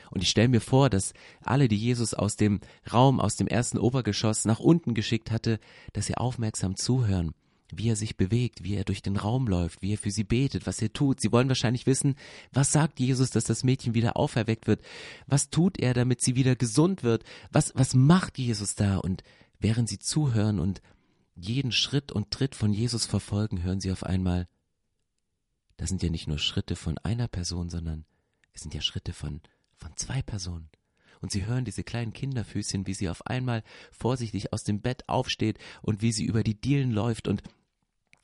Und 0.10 0.24
ich 0.24 0.30
stelle 0.30 0.48
mir 0.48 0.60
vor, 0.60 0.90
dass 0.90 1.14
alle, 1.42 1.68
die 1.68 1.78
Jesus 1.78 2.16
aus 2.16 2.36
dem 2.36 2.62
Raum, 2.92 3.20
aus 3.20 3.36
dem 3.36 3.46
ersten 3.46 3.78
Obergeschoss 3.78 4.44
nach 4.46 4.60
unten 4.60 4.96
geschickt 4.96 5.30
hatte, 5.30 5.60
dass 5.94 6.08
sie 6.08 6.18
aufmerksam 6.18 6.76
zuhören, 6.76 7.36
wie 7.72 7.90
er 7.90 7.96
sich 7.96 8.18
bewegt, 8.18 8.64
wie 8.64 8.74
er 8.74 8.86
durch 8.86 9.04
den 9.04 9.18
Raum 9.18 9.48
läuft, 9.48 9.84
wie 9.84 9.94
er 9.94 10.00
für 10.00 10.10
sie 10.10 10.24
betet, 10.24 10.66
was 10.66 10.82
er 10.82 10.92
tut. 10.92 11.22
Sie 11.22 11.32
wollen 11.32 11.48
wahrscheinlich 11.48 11.86
wissen, 11.86 12.16
was 12.52 12.72
sagt 12.72 13.00
Jesus, 13.00 13.30
dass 13.30 13.44
das 13.44 13.64
Mädchen 13.64 13.94
wieder 13.94 14.18
auferweckt 14.18 14.66
wird? 14.66 14.82
Was 15.28 15.52
tut 15.52 15.78
er, 15.78 15.94
damit 15.94 16.22
sie 16.22 16.36
wieder 16.36 16.56
gesund 16.56 17.04
wird? 17.04 17.24
Was, 17.52 17.72
was 17.76 17.94
macht 17.94 18.40
Jesus 18.40 18.74
da? 18.74 18.98
Und 18.98 19.22
während 19.60 19.90
sie 19.90 20.00
zuhören 20.00 20.60
und 20.60 20.82
jeden 21.36 21.72
Schritt 21.72 22.12
und 22.12 22.32
Tritt 22.32 22.56
von 22.56 22.74
Jesus 22.74 23.06
verfolgen, 23.06 23.62
hören 23.62 23.80
sie 23.80 23.92
auf 23.92 24.04
einmal, 24.04 24.48
das 25.78 25.90
sind 25.90 26.04
ja 26.04 26.10
nicht 26.10 26.28
nur 26.28 26.40
Schritte 26.40 26.76
von 26.76 26.98
einer 27.00 27.28
Person, 27.28 27.70
sondern 27.70 28.06
es 28.54 28.62
sind 28.62 28.74
ja 28.74 28.82
Schritte 28.82 29.14
von, 29.14 29.42
von 29.76 29.96
zwei 29.96 30.22
Personen. 30.22 30.70
Und 31.22 31.32
sie 31.32 31.46
hören 31.46 31.66
diese 31.66 31.84
kleinen 31.84 32.14
Kinderfüßchen, 32.14 32.88
wie 32.88 32.94
sie 32.94 33.10
auf 33.10 33.26
einmal 33.26 33.64
vorsichtig 33.92 34.54
aus 34.54 34.64
dem 34.64 34.82
Bett 34.82 35.08
aufsteht 35.08 35.58
und 35.82 36.02
wie 36.02 36.12
sie 36.12 36.26
über 36.26 36.44
die 36.44 36.60
Dielen 36.60 36.92
läuft 36.92 37.28
und 37.28 37.44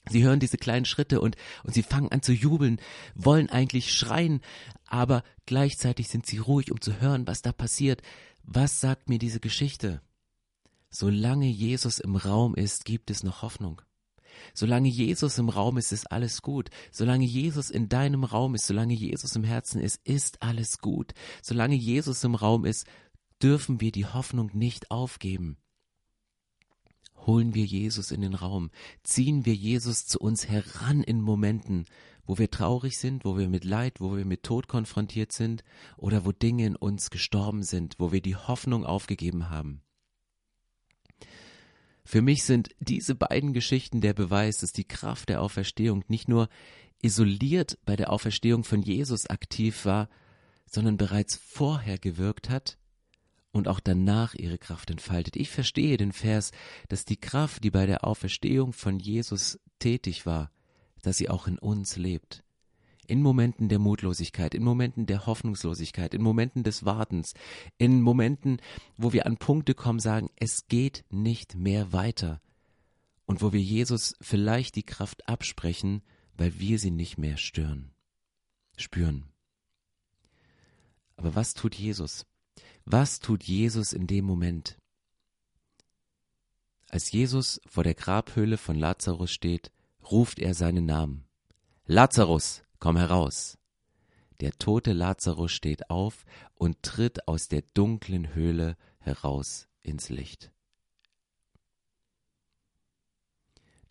Sie 0.10 0.24
hören 0.24 0.40
diese 0.40 0.58
kleinen 0.58 0.86
Schritte 0.86 1.22
und, 1.22 1.36
und 1.64 1.76
sie 1.76 1.84
fangen 1.84 2.12
an 2.12 2.24
zu 2.24 2.34
jubeln, 2.34 2.82
wollen 3.14 3.52
eigentlich 3.52 3.94
schreien, 3.94 4.42
aber 4.88 5.24
gleichzeitig 5.46 6.08
sind 6.08 6.26
sie 6.26 6.40
ruhig, 6.40 6.72
um 6.72 6.82
zu 6.82 7.00
hören, 7.00 7.28
was 7.28 7.44
da 7.44 7.52
passiert. 7.52 8.02
Was 8.42 8.82
sagt 8.82 9.10
mir 9.10 9.20
diese 9.20 9.40
Geschichte? 9.40 10.02
Solange 10.90 11.48
Jesus 11.48 12.00
im 12.00 12.16
Raum 12.16 12.56
ist, 12.56 12.84
gibt 12.86 13.12
es 13.12 13.24
noch 13.24 13.44
Hoffnung. 13.44 13.84
Solange 14.54 14.90
Jesus 14.90 15.38
im 15.38 15.50
Raum 15.50 15.78
ist, 15.78 15.92
ist 15.92 16.12
alles 16.12 16.42
gut. 16.42 16.70
Solange 16.92 17.26
Jesus 17.26 17.70
in 17.70 17.90
deinem 17.90 18.24
Raum 18.24 18.56
ist, 18.56 18.68
solange 18.68 18.94
Jesus 18.94 19.36
im 19.36 19.44
Herzen 19.44 19.82
ist, 19.82 20.00
ist 20.06 20.42
alles 20.42 20.80
gut. 20.80 21.14
Solange 21.42 21.76
Jesus 21.76 22.24
im 22.24 22.36
Raum 22.36 22.66
ist, 22.66 22.86
dürfen 23.42 23.82
wir 23.82 23.92
die 23.92 24.06
Hoffnung 24.06 24.52
nicht 24.54 24.92
aufgeben. 24.92 25.58
Holen 27.26 27.54
wir 27.54 27.66
Jesus 27.66 28.12
in 28.12 28.22
den 28.22 28.34
Raum, 28.34 28.72
ziehen 29.04 29.46
wir 29.46 29.54
Jesus 29.54 30.08
zu 30.08 30.20
uns 30.20 30.48
heran 30.48 31.04
in 31.04 31.22
Momenten, 31.22 31.86
wo 32.26 32.38
wir 32.38 32.50
traurig 32.50 32.98
sind, 32.98 33.26
wo 33.26 33.38
wir 33.38 33.48
mit 33.48 33.64
Leid, 33.64 34.00
wo 34.00 34.16
wir 34.16 34.26
mit 34.26 34.44
Tod 34.44 34.68
konfrontiert 34.68 35.32
sind 35.32 35.64
oder 35.98 36.26
wo 36.26 36.32
Dinge 36.32 36.66
in 36.66 36.76
uns 36.76 37.10
gestorben 37.12 37.64
sind, 37.64 37.96
wo 38.00 38.12
wir 38.12 38.22
die 38.22 38.36
Hoffnung 38.36 38.86
aufgegeben 38.86 39.50
haben. 39.50 39.82
Für 42.04 42.22
mich 42.22 42.44
sind 42.44 42.70
diese 42.80 43.16
beiden 43.16 43.54
Geschichten 43.54 44.02
der 44.02 44.14
Beweis, 44.14 44.58
dass 44.58 44.74
die 44.74 44.88
Kraft 44.88 45.30
der 45.30 45.42
Auferstehung 45.42 46.04
nicht 46.08 46.28
nur 46.28 46.50
isoliert 47.02 47.78
bei 47.86 47.96
der 47.96 48.12
Auferstehung 48.12 48.64
von 48.64 48.82
Jesus 48.82 49.28
aktiv 49.30 49.86
war, 49.86 50.10
sondern 50.66 50.98
bereits 50.98 51.36
vorher 51.36 51.98
gewirkt 51.98 52.50
hat 52.50 52.78
und 53.52 53.68
auch 53.68 53.80
danach 53.80 54.34
ihre 54.34 54.58
Kraft 54.58 54.90
entfaltet. 54.90 55.36
Ich 55.36 55.50
verstehe 55.50 55.98
den 55.98 56.12
Vers, 56.14 56.52
dass 56.88 57.06
die 57.06 57.20
Kraft, 57.20 57.64
die 57.64 57.72
bei 57.72 57.86
der 57.86 58.06
Auferstehung 58.06 58.74
von 58.74 59.00
Jesus 59.00 59.60
tätig 59.80 60.26
war, 60.26 60.52
dass 61.02 61.18
sie 61.18 61.30
auch 61.30 61.48
in 61.48 61.60
uns 61.60 61.98
lebt. 61.98 62.44
In 63.12 63.21
Momenten 63.21 63.67
der 63.67 63.78
Mutlosigkeit, 63.78 64.56
in 64.56 64.63
Momenten 64.63 65.06
der 65.06 65.26
Hoffnungslosigkeit, 65.26 66.13
in 66.13 66.21
Momenten 66.21 66.63
des 66.63 66.86
Wartens, 66.86 67.34
in 67.78 68.00
Momenten, 68.00 68.62
wo 68.95 69.12
wir 69.12 69.26
an 69.26 69.36
Punkte 69.36 69.74
kommen, 69.74 70.00
sagen, 70.00 70.30
es 70.38 70.69
geht 70.69 71.04
nicht 71.10 71.56
mehr 71.56 71.91
weiter. 71.91 72.39
Und 73.26 73.41
wo 73.41 73.52
wir 73.52 73.60
Jesus 73.60 74.15
vielleicht 74.21 74.78
die 74.78 74.84
Kraft 74.84 75.28
absprechen, 75.28 76.04
weil 76.38 76.58
wir 76.58 76.80
sie 76.80 76.89
nicht 76.89 77.17
mehr 77.17 77.36
stören, 77.36 77.91
spüren. 78.78 79.26
Aber 81.17 81.36
was 81.36 81.54
tut 81.54 81.76
Jesus? 81.76 82.26
Was 82.86 83.19
tut 83.19 83.43
Jesus 83.43 83.91
in 83.91 84.08
dem 84.08 84.24
Moment? 84.24 84.78
Als 86.88 87.12
Jesus 87.12 87.60
vor 87.65 87.84
der 87.84 87.93
Grabhöhle 87.93 88.58
von 88.58 88.78
Lazarus 88.78 89.32
steht, 89.32 89.69
ruft 90.10 90.39
er 90.39 90.54
seinen 90.54 90.86
Namen. 90.86 91.26
Lazarus, 91.88 92.63
komm 92.82 92.98
heraus. 92.98 93.58
Der 94.41 94.52
tote 94.58 94.91
Lazarus 94.91 95.54
steht 95.54 95.89
auf 95.89 96.26
und 96.56 96.82
tritt 96.84 97.28
aus 97.28 97.48
der 97.48 97.62
dunklen 97.74 98.34
Höhle 98.34 98.76
heraus 99.00 99.70
ins 99.84 100.10
Licht. 100.10 100.52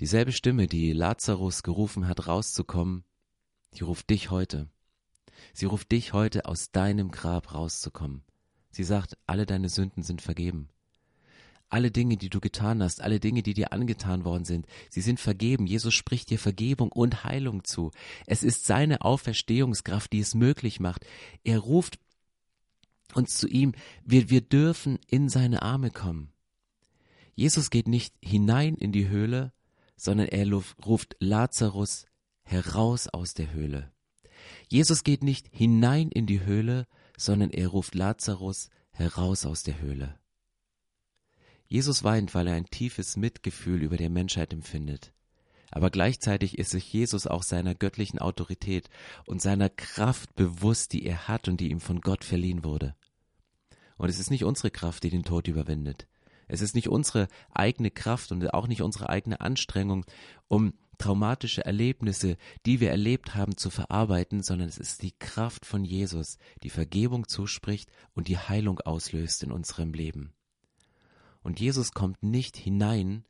Dieselbe 0.00 0.32
Stimme, 0.32 0.66
die 0.66 0.92
Lazarus 0.92 1.62
gerufen 1.62 2.08
hat, 2.08 2.26
rauszukommen, 2.26 3.04
die 3.74 3.84
ruft 3.84 4.10
dich 4.10 4.30
heute. 4.30 4.68
Sie 5.54 5.66
ruft 5.66 5.92
dich 5.92 6.12
heute 6.12 6.46
aus 6.46 6.72
deinem 6.72 7.10
Grab 7.10 7.54
rauszukommen. 7.54 8.24
Sie 8.70 8.84
sagt, 8.84 9.16
alle 9.26 9.46
deine 9.46 9.68
Sünden 9.68 10.02
sind 10.02 10.20
vergeben. 10.20 10.68
Alle 11.70 11.90
Dinge, 11.90 12.16
die 12.16 12.28
du 12.28 12.40
getan 12.40 12.82
hast, 12.82 13.00
alle 13.00 13.20
Dinge, 13.20 13.42
die 13.42 13.54
dir 13.54 13.72
angetan 13.72 14.24
worden 14.24 14.44
sind, 14.44 14.66
sie 14.90 15.00
sind 15.00 15.20
vergeben. 15.20 15.66
Jesus 15.66 15.94
spricht 15.94 16.30
dir 16.30 16.38
Vergebung 16.38 16.90
und 16.90 17.24
Heilung 17.24 17.64
zu. 17.64 17.92
Es 18.26 18.42
ist 18.42 18.66
seine 18.66 19.02
Auferstehungskraft, 19.02 20.12
die 20.12 20.20
es 20.20 20.34
möglich 20.34 20.80
macht. 20.80 21.06
Er 21.44 21.60
ruft 21.60 21.98
uns 23.14 23.38
zu 23.38 23.48
ihm. 23.48 23.72
Wir, 24.04 24.30
wir 24.30 24.40
dürfen 24.40 24.98
in 25.06 25.28
seine 25.28 25.62
Arme 25.62 25.90
kommen. 25.90 26.32
Jesus 27.34 27.70
geht 27.70 27.88
nicht 27.88 28.14
hinein 28.20 28.74
in 28.74 28.92
die 28.92 29.08
Höhle, 29.08 29.52
sondern 29.96 30.28
er 30.28 30.46
ruft 30.84 31.16
Lazarus 31.20 32.06
heraus 32.42 33.08
aus 33.08 33.32
der 33.34 33.52
Höhle. 33.52 33.92
Jesus 34.68 35.04
geht 35.04 35.22
nicht 35.22 35.48
hinein 35.52 36.10
in 36.10 36.26
die 36.26 36.44
Höhle, 36.44 36.86
sondern 37.16 37.50
er 37.50 37.68
ruft 37.68 37.94
Lazarus 37.94 38.70
heraus 38.90 39.46
aus 39.46 39.62
der 39.62 39.80
Höhle. 39.80 40.19
Jesus 41.70 42.02
weint, 42.02 42.34
weil 42.34 42.48
er 42.48 42.54
ein 42.54 42.68
tiefes 42.68 43.16
Mitgefühl 43.16 43.80
über 43.80 43.96
der 43.96 44.10
Menschheit 44.10 44.52
empfindet. 44.52 45.12
Aber 45.70 45.90
gleichzeitig 45.90 46.58
ist 46.58 46.70
sich 46.70 46.92
Jesus 46.92 47.28
auch 47.28 47.44
seiner 47.44 47.76
göttlichen 47.76 48.18
Autorität 48.18 48.90
und 49.24 49.40
seiner 49.40 49.68
Kraft 49.68 50.34
bewusst, 50.34 50.92
die 50.92 51.06
er 51.06 51.28
hat 51.28 51.46
und 51.46 51.60
die 51.60 51.70
ihm 51.70 51.78
von 51.78 52.00
Gott 52.00 52.24
verliehen 52.24 52.64
wurde. 52.64 52.96
Und 53.98 54.08
es 54.08 54.18
ist 54.18 54.32
nicht 54.32 54.42
unsere 54.42 54.72
Kraft, 54.72 55.04
die 55.04 55.10
den 55.10 55.22
Tod 55.22 55.46
überwindet. 55.46 56.08
Es 56.48 56.60
ist 56.60 56.74
nicht 56.74 56.88
unsere 56.88 57.28
eigene 57.54 57.92
Kraft 57.92 58.32
und 58.32 58.52
auch 58.52 58.66
nicht 58.66 58.82
unsere 58.82 59.08
eigene 59.08 59.40
Anstrengung, 59.40 60.04
um 60.48 60.74
traumatische 60.98 61.64
Erlebnisse, 61.64 62.36
die 62.66 62.80
wir 62.80 62.90
erlebt 62.90 63.36
haben, 63.36 63.56
zu 63.56 63.70
verarbeiten, 63.70 64.42
sondern 64.42 64.68
es 64.68 64.76
ist 64.76 65.02
die 65.02 65.12
Kraft 65.12 65.64
von 65.64 65.84
Jesus, 65.84 66.36
die 66.64 66.70
Vergebung 66.70 67.28
zuspricht 67.28 67.92
und 68.12 68.26
die 68.26 68.38
Heilung 68.38 68.80
auslöst 68.80 69.44
in 69.44 69.52
unserem 69.52 69.92
Leben. 69.92 70.32
Und 71.42 71.60
Jesus 71.60 71.92
kommt 71.92 72.22
nicht 72.22 72.56
hinein, 72.56 73.24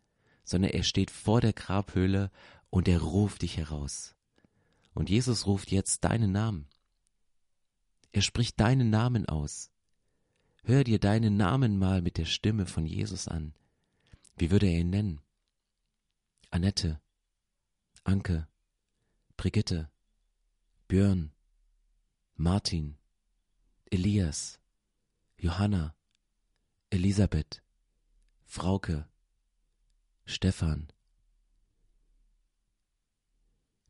sondern 0.44 0.72
er 0.72 0.82
steht 0.82 1.10
vor 1.10 1.40
der 1.40 1.52
Grabhöhle 1.52 2.30
und 2.70 2.88
er 2.88 3.00
ruft 3.00 3.42
dich 3.42 3.56
heraus. 3.56 4.16
Und 4.94 5.08
Jesus 5.08 5.46
ruft 5.46 5.70
jetzt 5.70 6.04
deinen 6.04 6.32
Namen. 6.32 6.68
Er 8.12 8.22
spricht 8.22 8.58
deinen 8.58 8.90
Namen 8.90 9.28
aus. 9.28 9.70
Hör 10.64 10.84
dir 10.84 10.98
deinen 10.98 11.36
Namen 11.36 11.78
mal 11.78 12.02
mit 12.02 12.18
der 12.18 12.24
Stimme 12.24 12.66
von 12.66 12.84
Jesus 12.84 13.28
an. 13.28 13.54
Wie 14.36 14.50
würde 14.50 14.66
er 14.66 14.80
ihn 14.80 14.90
nennen? 14.90 15.20
Annette, 16.50 17.00
Anke, 18.04 18.48
Brigitte, 19.36 19.88
Björn, 20.88 21.32
Martin, 22.34 22.96
Elias, 23.90 24.58
Johanna, 25.38 25.94
Elisabeth, 26.90 27.62
Frauke, 28.52 29.06
Stefan. 30.24 30.88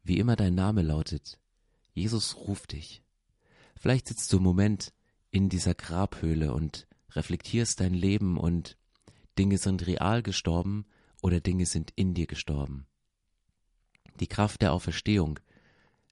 Wie 0.02 0.18
immer 0.18 0.36
dein 0.36 0.54
Name 0.54 0.82
lautet, 0.82 1.40
Jesus 1.94 2.36
ruft 2.36 2.72
dich. 2.72 3.02
Vielleicht 3.74 4.08
sitzt 4.08 4.30
du 4.30 4.36
im 4.36 4.42
Moment 4.42 4.92
in 5.30 5.48
dieser 5.48 5.74
Grabhöhle 5.74 6.52
und 6.52 6.86
reflektierst 7.12 7.80
dein 7.80 7.94
Leben 7.94 8.36
und 8.36 8.76
Dinge 9.38 9.56
sind 9.56 9.86
real 9.86 10.22
gestorben 10.22 10.84
oder 11.22 11.40
Dinge 11.40 11.64
sind 11.64 11.94
in 11.96 12.12
dir 12.12 12.26
gestorben. 12.26 12.86
Die 14.20 14.28
Kraft 14.28 14.60
der 14.60 14.74
Auferstehung 14.74 15.40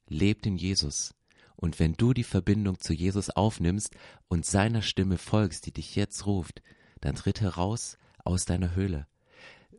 lebt 0.06 0.46
in 0.46 0.56
Jesus. 0.56 1.14
Und 1.54 1.78
wenn 1.78 1.92
du 1.92 2.14
die 2.14 2.24
Verbindung 2.24 2.80
zu 2.80 2.94
Jesus 2.94 3.28
aufnimmst 3.28 3.94
und 4.28 4.46
seiner 4.46 4.80
Stimme 4.80 5.18
folgst, 5.18 5.66
die 5.66 5.72
dich 5.72 5.96
jetzt 5.96 6.24
ruft, 6.24 6.62
dann 7.02 7.14
tritt 7.14 7.42
heraus 7.42 7.98
aus 8.28 8.44
deiner 8.44 8.74
Höhle. 8.74 9.06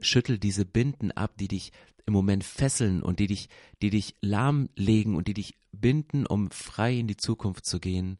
Schüttel 0.01 0.39
diese 0.39 0.65
Binden 0.65 1.11
ab, 1.11 1.37
die 1.37 1.47
dich 1.47 1.71
im 2.05 2.13
Moment 2.13 2.43
fesseln 2.43 3.03
und 3.03 3.19
die 3.19 3.27
dich, 3.27 3.47
die 3.81 3.91
dich 3.91 4.15
lahmlegen 4.21 5.15
und 5.15 5.27
die 5.27 5.35
dich 5.35 5.55
binden, 5.71 6.25
um 6.25 6.49
frei 6.49 6.97
in 6.97 7.07
die 7.07 7.17
Zukunft 7.17 7.65
zu 7.65 7.79
gehen. 7.79 8.17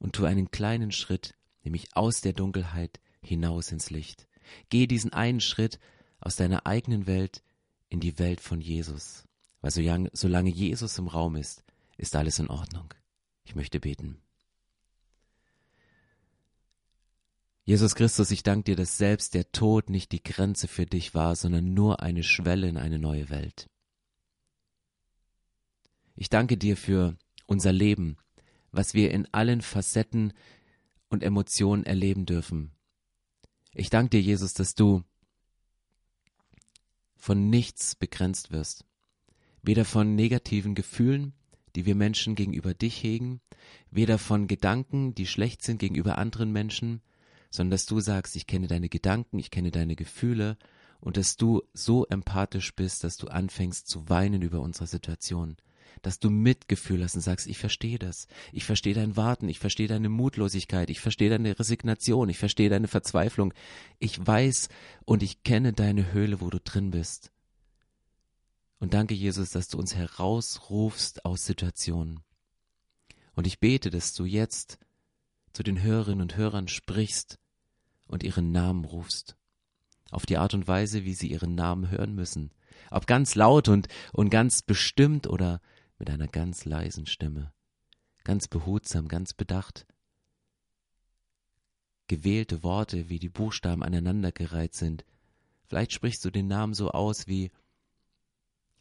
Und 0.00 0.14
tu 0.14 0.24
einen 0.24 0.50
kleinen 0.50 0.90
Schritt, 0.90 1.34
nämlich 1.62 1.96
aus 1.96 2.20
der 2.20 2.32
Dunkelheit 2.32 3.00
hinaus 3.22 3.70
ins 3.70 3.90
Licht. 3.90 4.26
Geh 4.70 4.88
diesen 4.88 5.12
einen 5.12 5.40
Schritt 5.40 5.78
aus 6.20 6.34
deiner 6.34 6.66
eigenen 6.66 7.06
Welt 7.06 7.42
in 7.88 8.00
die 8.00 8.18
Welt 8.18 8.40
von 8.40 8.60
Jesus. 8.60 9.24
Weil 9.60 9.70
solange 10.12 10.50
Jesus 10.50 10.98
im 10.98 11.06
Raum 11.06 11.36
ist, 11.36 11.62
ist 11.96 12.16
alles 12.16 12.38
in 12.40 12.48
Ordnung. 12.48 12.92
Ich 13.44 13.54
möchte 13.54 13.78
beten. 13.78 14.20
Jesus 17.70 17.94
Christus, 17.94 18.32
ich 18.32 18.42
danke 18.42 18.64
dir, 18.64 18.74
dass 18.74 18.98
selbst 18.98 19.32
der 19.32 19.52
Tod 19.52 19.90
nicht 19.90 20.10
die 20.10 20.24
Grenze 20.24 20.66
für 20.66 20.86
dich 20.86 21.14
war, 21.14 21.36
sondern 21.36 21.72
nur 21.72 22.00
eine 22.00 22.24
Schwelle 22.24 22.68
in 22.68 22.76
eine 22.76 22.98
neue 22.98 23.30
Welt. 23.30 23.70
Ich 26.16 26.28
danke 26.30 26.56
dir 26.56 26.76
für 26.76 27.16
unser 27.46 27.72
Leben, 27.72 28.16
was 28.72 28.92
wir 28.92 29.12
in 29.12 29.32
allen 29.32 29.60
Facetten 29.60 30.32
und 31.10 31.22
Emotionen 31.22 31.84
erleben 31.84 32.26
dürfen. 32.26 32.72
Ich 33.72 33.88
danke 33.88 34.16
dir, 34.16 34.20
Jesus, 34.20 34.52
dass 34.52 34.74
du 34.74 35.04
von 37.14 37.50
nichts 37.50 37.94
begrenzt 37.94 38.50
wirst 38.50 38.84
weder 39.62 39.84
von 39.84 40.16
negativen 40.16 40.74
Gefühlen, 40.74 41.34
die 41.76 41.86
wir 41.86 41.94
Menschen 41.94 42.34
gegenüber 42.34 42.74
dich 42.74 43.00
hegen, 43.00 43.40
weder 43.92 44.18
von 44.18 44.48
Gedanken, 44.48 45.14
die 45.14 45.28
schlecht 45.28 45.62
sind 45.62 45.78
gegenüber 45.78 46.18
anderen 46.18 46.50
Menschen, 46.50 47.00
sondern 47.50 47.72
dass 47.72 47.86
du 47.86 48.00
sagst, 48.00 48.36
ich 48.36 48.46
kenne 48.46 48.68
deine 48.68 48.88
Gedanken, 48.88 49.38
ich 49.38 49.50
kenne 49.50 49.70
deine 49.70 49.96
Gefühle 49.96 50.56
und 51.00 51.16
dass 51.16 51.36
du 51.36 51.62
so 51.72 52.06
empathisch 52.06 52.74
bist, 52.74 53.04
dass 53.04 53.16
du 53.16 53.28
anfängst 53.28 53.88
zu 53.88 54.08
weinen 54.08 54.42
über 54.42 54.60
unsere 54.60 54.86
Situation, 54.86 55.56
dass 56.02 56.20
du 56.20 56.30
Mitgefühl 56.30 57.02
hast 57.02 57.14
und 57.16 57.22
sagst, 57.22 57.46
ich 57.46 57.58
verstehe 57.58 57.98
das, 57.98 58.28
ich 58.52 58.64
verstehe 58.64 58.94
dein 58.94 59.16
Warten, 59.16 59.48
ich 59.48 59.58
verstehe 59.58 59.88
deine 59.88 60.08
Mutlosigkeit, 60.08 60.90
ich 60.90 61.00
verstehe 61.00 61.30
deine 61.30 61.58
Resignation, 61.58 62.28
ich 62.28 62.38
verstehe 62.38 62.70
deine 62.70 62.88
Verzweiflung, 62.88 63.52
ich 63.98 64.24
weiß 64.24 64.68
und 65.04 65.22
ich 65.22 65.42
kenne 65.42 65.72
deine 65.72 66.12
Höhle, 66.12 66.40
wo 66.40 66.50
du 66.50 66.60
drin 66.60 66.90
bist. 66.90 67.32
Und 68.78 68.94
danke, 68.94 69.14
Jesus, 69.14 69.50
dass 69.50 69.68
du 69.68 69.78
uns 69.78 69.94
herausrufst 69.94 71.24
aus 71.26 71.44
Situationen. 71.44 72.20
Und 73.34 73.46
ich 73.46 73.60
bete, 73.60 73.90
dass 73.90 74.14
du 74.14 74.24
jetzt 74.24 74.78
zu 75.52 75.62
den 75.62 75.82
Hörerinnen 75.82 76.22
und 76.22 76.36
Hörern 76.36 76.68
sprichst 76.68 77.38
und 78.06 78.22
ihren 78.22 78.52
Namen 78.52 78.84
rufst. 78.84 79.36
Auf 80.10 80.26
die 80.26 80.38
Art 80.38 80.54
und 80.54 80.66
Weise, 80.66 81.04
wie 81.04 81.14
sie 81.14 81.30
ihren 81.30 81.54
Namen 81.54 81.90
hören 81.90 82.14
müssen. 82.14 82.50
Ob 82.90 83.06
ganz 83.06 83.34
laut 83.34 83.68
und, 83.68 83.88
und 84.12 84.30
ganz 84.30 84.62
bestimmt 84.62 85.28
oder 85.28 85.60
mit 85.98 86.10
einer 86.10 86.26
ganz 86.26 86.64
leisen 86.64 87.06
Stimme, 87.06 87.52
ganz 88.24 88.48
behutsam, 88.48 89.06
ganz 89.06 89.34
bedacht. 89.34 89.86
Gewählte 92.08 92.64
Worte, 92.64 93.08
wie 93.08 93.20
die 93.20 93.28
Buchstaben 93.28 93.84
aneinandergereiht 93.84 94.74
sind. 94.74 95.04
Vielleicht 95.66 95.92
sprichst 95.92 96.24
du 96.24 96.30
den 96.30 96.48
Namen 96.48 96.74
so 96.74 96.90
aus, 96.90 97.28
wie 97.28 97.52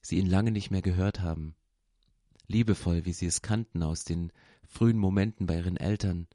sie 0.02 0.18
ihn 0.18 0.26
lange 0.26 0.52
nicht 0.52 0.72
mehr 0.72 0.82
gehört 0.82 1.20
haben. 1.20 1.56
Liebevoll, 2.48 3.06
wie 3.06 3.14
sie 3.14 3.28
es 3.28 3.44
kannten 3.44 3.84
aus 3.84 4.04
den 4.04 4.32
frühen 4.66 4.98
Momenten 4.98 5.46
bei 5.46 5.58
ihren 5.58 5.78
Eltern. 5.78 6.28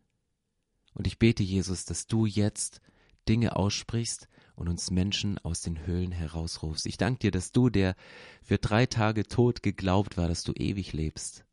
Und 0.94 1.06
ich 1.06 1.18
bete, 1.18 1.42
Jesus, 1.42 1.84
dass 1.84 2.06
du 2.06 2.24
jetzt 2.24 2.80
Dinge 3.28 3.56
aussprichst 3.56 4.28
und 4.56 4.68
uns 4.68 4.90
Menschen 4.90 5.38
aus 5.38 5.60
den 5.60 5.86
Höhlen 5.86 6.12
herausrufst. 6.12 6.86
Ich 6.86 6.96
danke 6.96 7.18
dir, 7.18 7.30
dass 7.30 7.52
du, 7.52 7.68
der 7.68 7.96
für 8.42 8.58
drei 8.58 8.86
Tage 8.86 9.26
tot 9.26 9.62
geglaubt 9.62 10.16
war, 10.16 10.28
dass 10.28 10.44
du 10.44 10.52
ewig 10.52 10.92
lebst. 10.92 11.44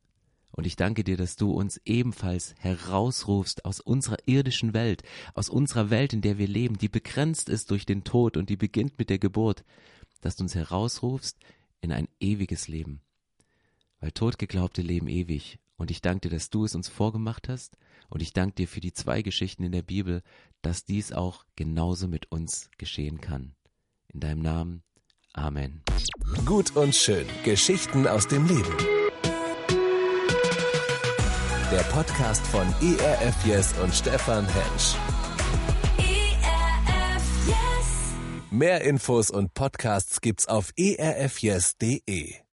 Und 0.51 0.67
ich 0.67 0.75
danke 0.75 1.03
dir, 1.03 1.17
dass 1.17 1.37
du 1.37 1.51
uns 1.51 1.79
ebenfalls 1.85 2.55
herausrufst 2.59 3.63
aus 3.63 3.79
unserer 3.79 4.17
irdischen 4.25 4.73
Welt, 4.73 5.01
aus 5.33 5.49
unserer 5.49 5.89
Welt, 5.89 6.13
in 6.13 6.21
der 6.21 6.37
wir 6.37 6.47
leben, 6.47 6.77
die 6.77 6.89
begrenzt 6.89 7.47
ist 7.47 7.71
durch 7.71 7.85
den 7.85 8.03
Tod 8.03 8.35
und 8.35 8.49
die 8.49 8.57
beginnt 8.57 8.99
mit 8.99 9.09
der 9.09 9.19
Geburt, 9.19 9.63
dass 10.19 10.35
du 10.35 10.43
uns 10.43 10.53
herausrufst 10.53 11.37
in 11.79 11.91
ein 11.91 12.09
ewiges 12.19 12.67
Leben. 12.67 13.01
Weil 14.01 14.11
Totgeglaubte 14.11 14.81
leben 14.81 15.07
ewig. 15.07 15.57
Und 15.81 15.89
ich 15.89 15.99
danke 15.99 16.29
dir, 16.29 16.35
dass 16.35 16.51
du 16.51 16.63
es 16.63 16.75
uns 16.75 16.89
vorgemacht 16.89 17.49
hast. 17.49 17.75
Und 18.07 18.21
ich 18.21 18.33
danke 18.33 18.53
dir 18.53 18.67
für 18.67 18.81
die 18.81 18.93
zwei 18.93 19.23
Geschichten 19.23 19.63
in 19.63 19.71
der 19.71 19.81
Bibel, 19.81 20.21
dass 20.61 20.85
dies 20.85 21.11
auch 21.11 21.43
genauso 21.55 22.07
mit 22.07 22.31
uns 22.31 22.69
geschehen 22.77 23.19
kann. 23.19 23.55
In 24.13 24.19
deinem 24.19 24.43
Namen. 24.43 24.83
Amen. 25.33 25.81
Gut 26.45 26.75
und 26.75 26.93
schön. 26.93 27.25
Geschichten 27.43 28.05
aus 28.05 28.27
dem 28.27 28.45
Leben. 28.45 28.77
Der 31.71 31.83
Podcast 31.91 32.45
von 32.45 32.67
ERF 32.79 33.43
Yes 33.43 33.73
und 33.79 33.91
Stefan 33.91 34.45
Hensch. 34.45 34.95
ERF 35.97 37.47
Yes. 37.47 38.51
Mehr 38.51 38.81
Infos 38.81 39.31
und 39.31 39.55
Podcasts 39.55 40.21
gibt's 40.21 40.47
auf 40.47 40.73
erfyes.de. 40.77 42.35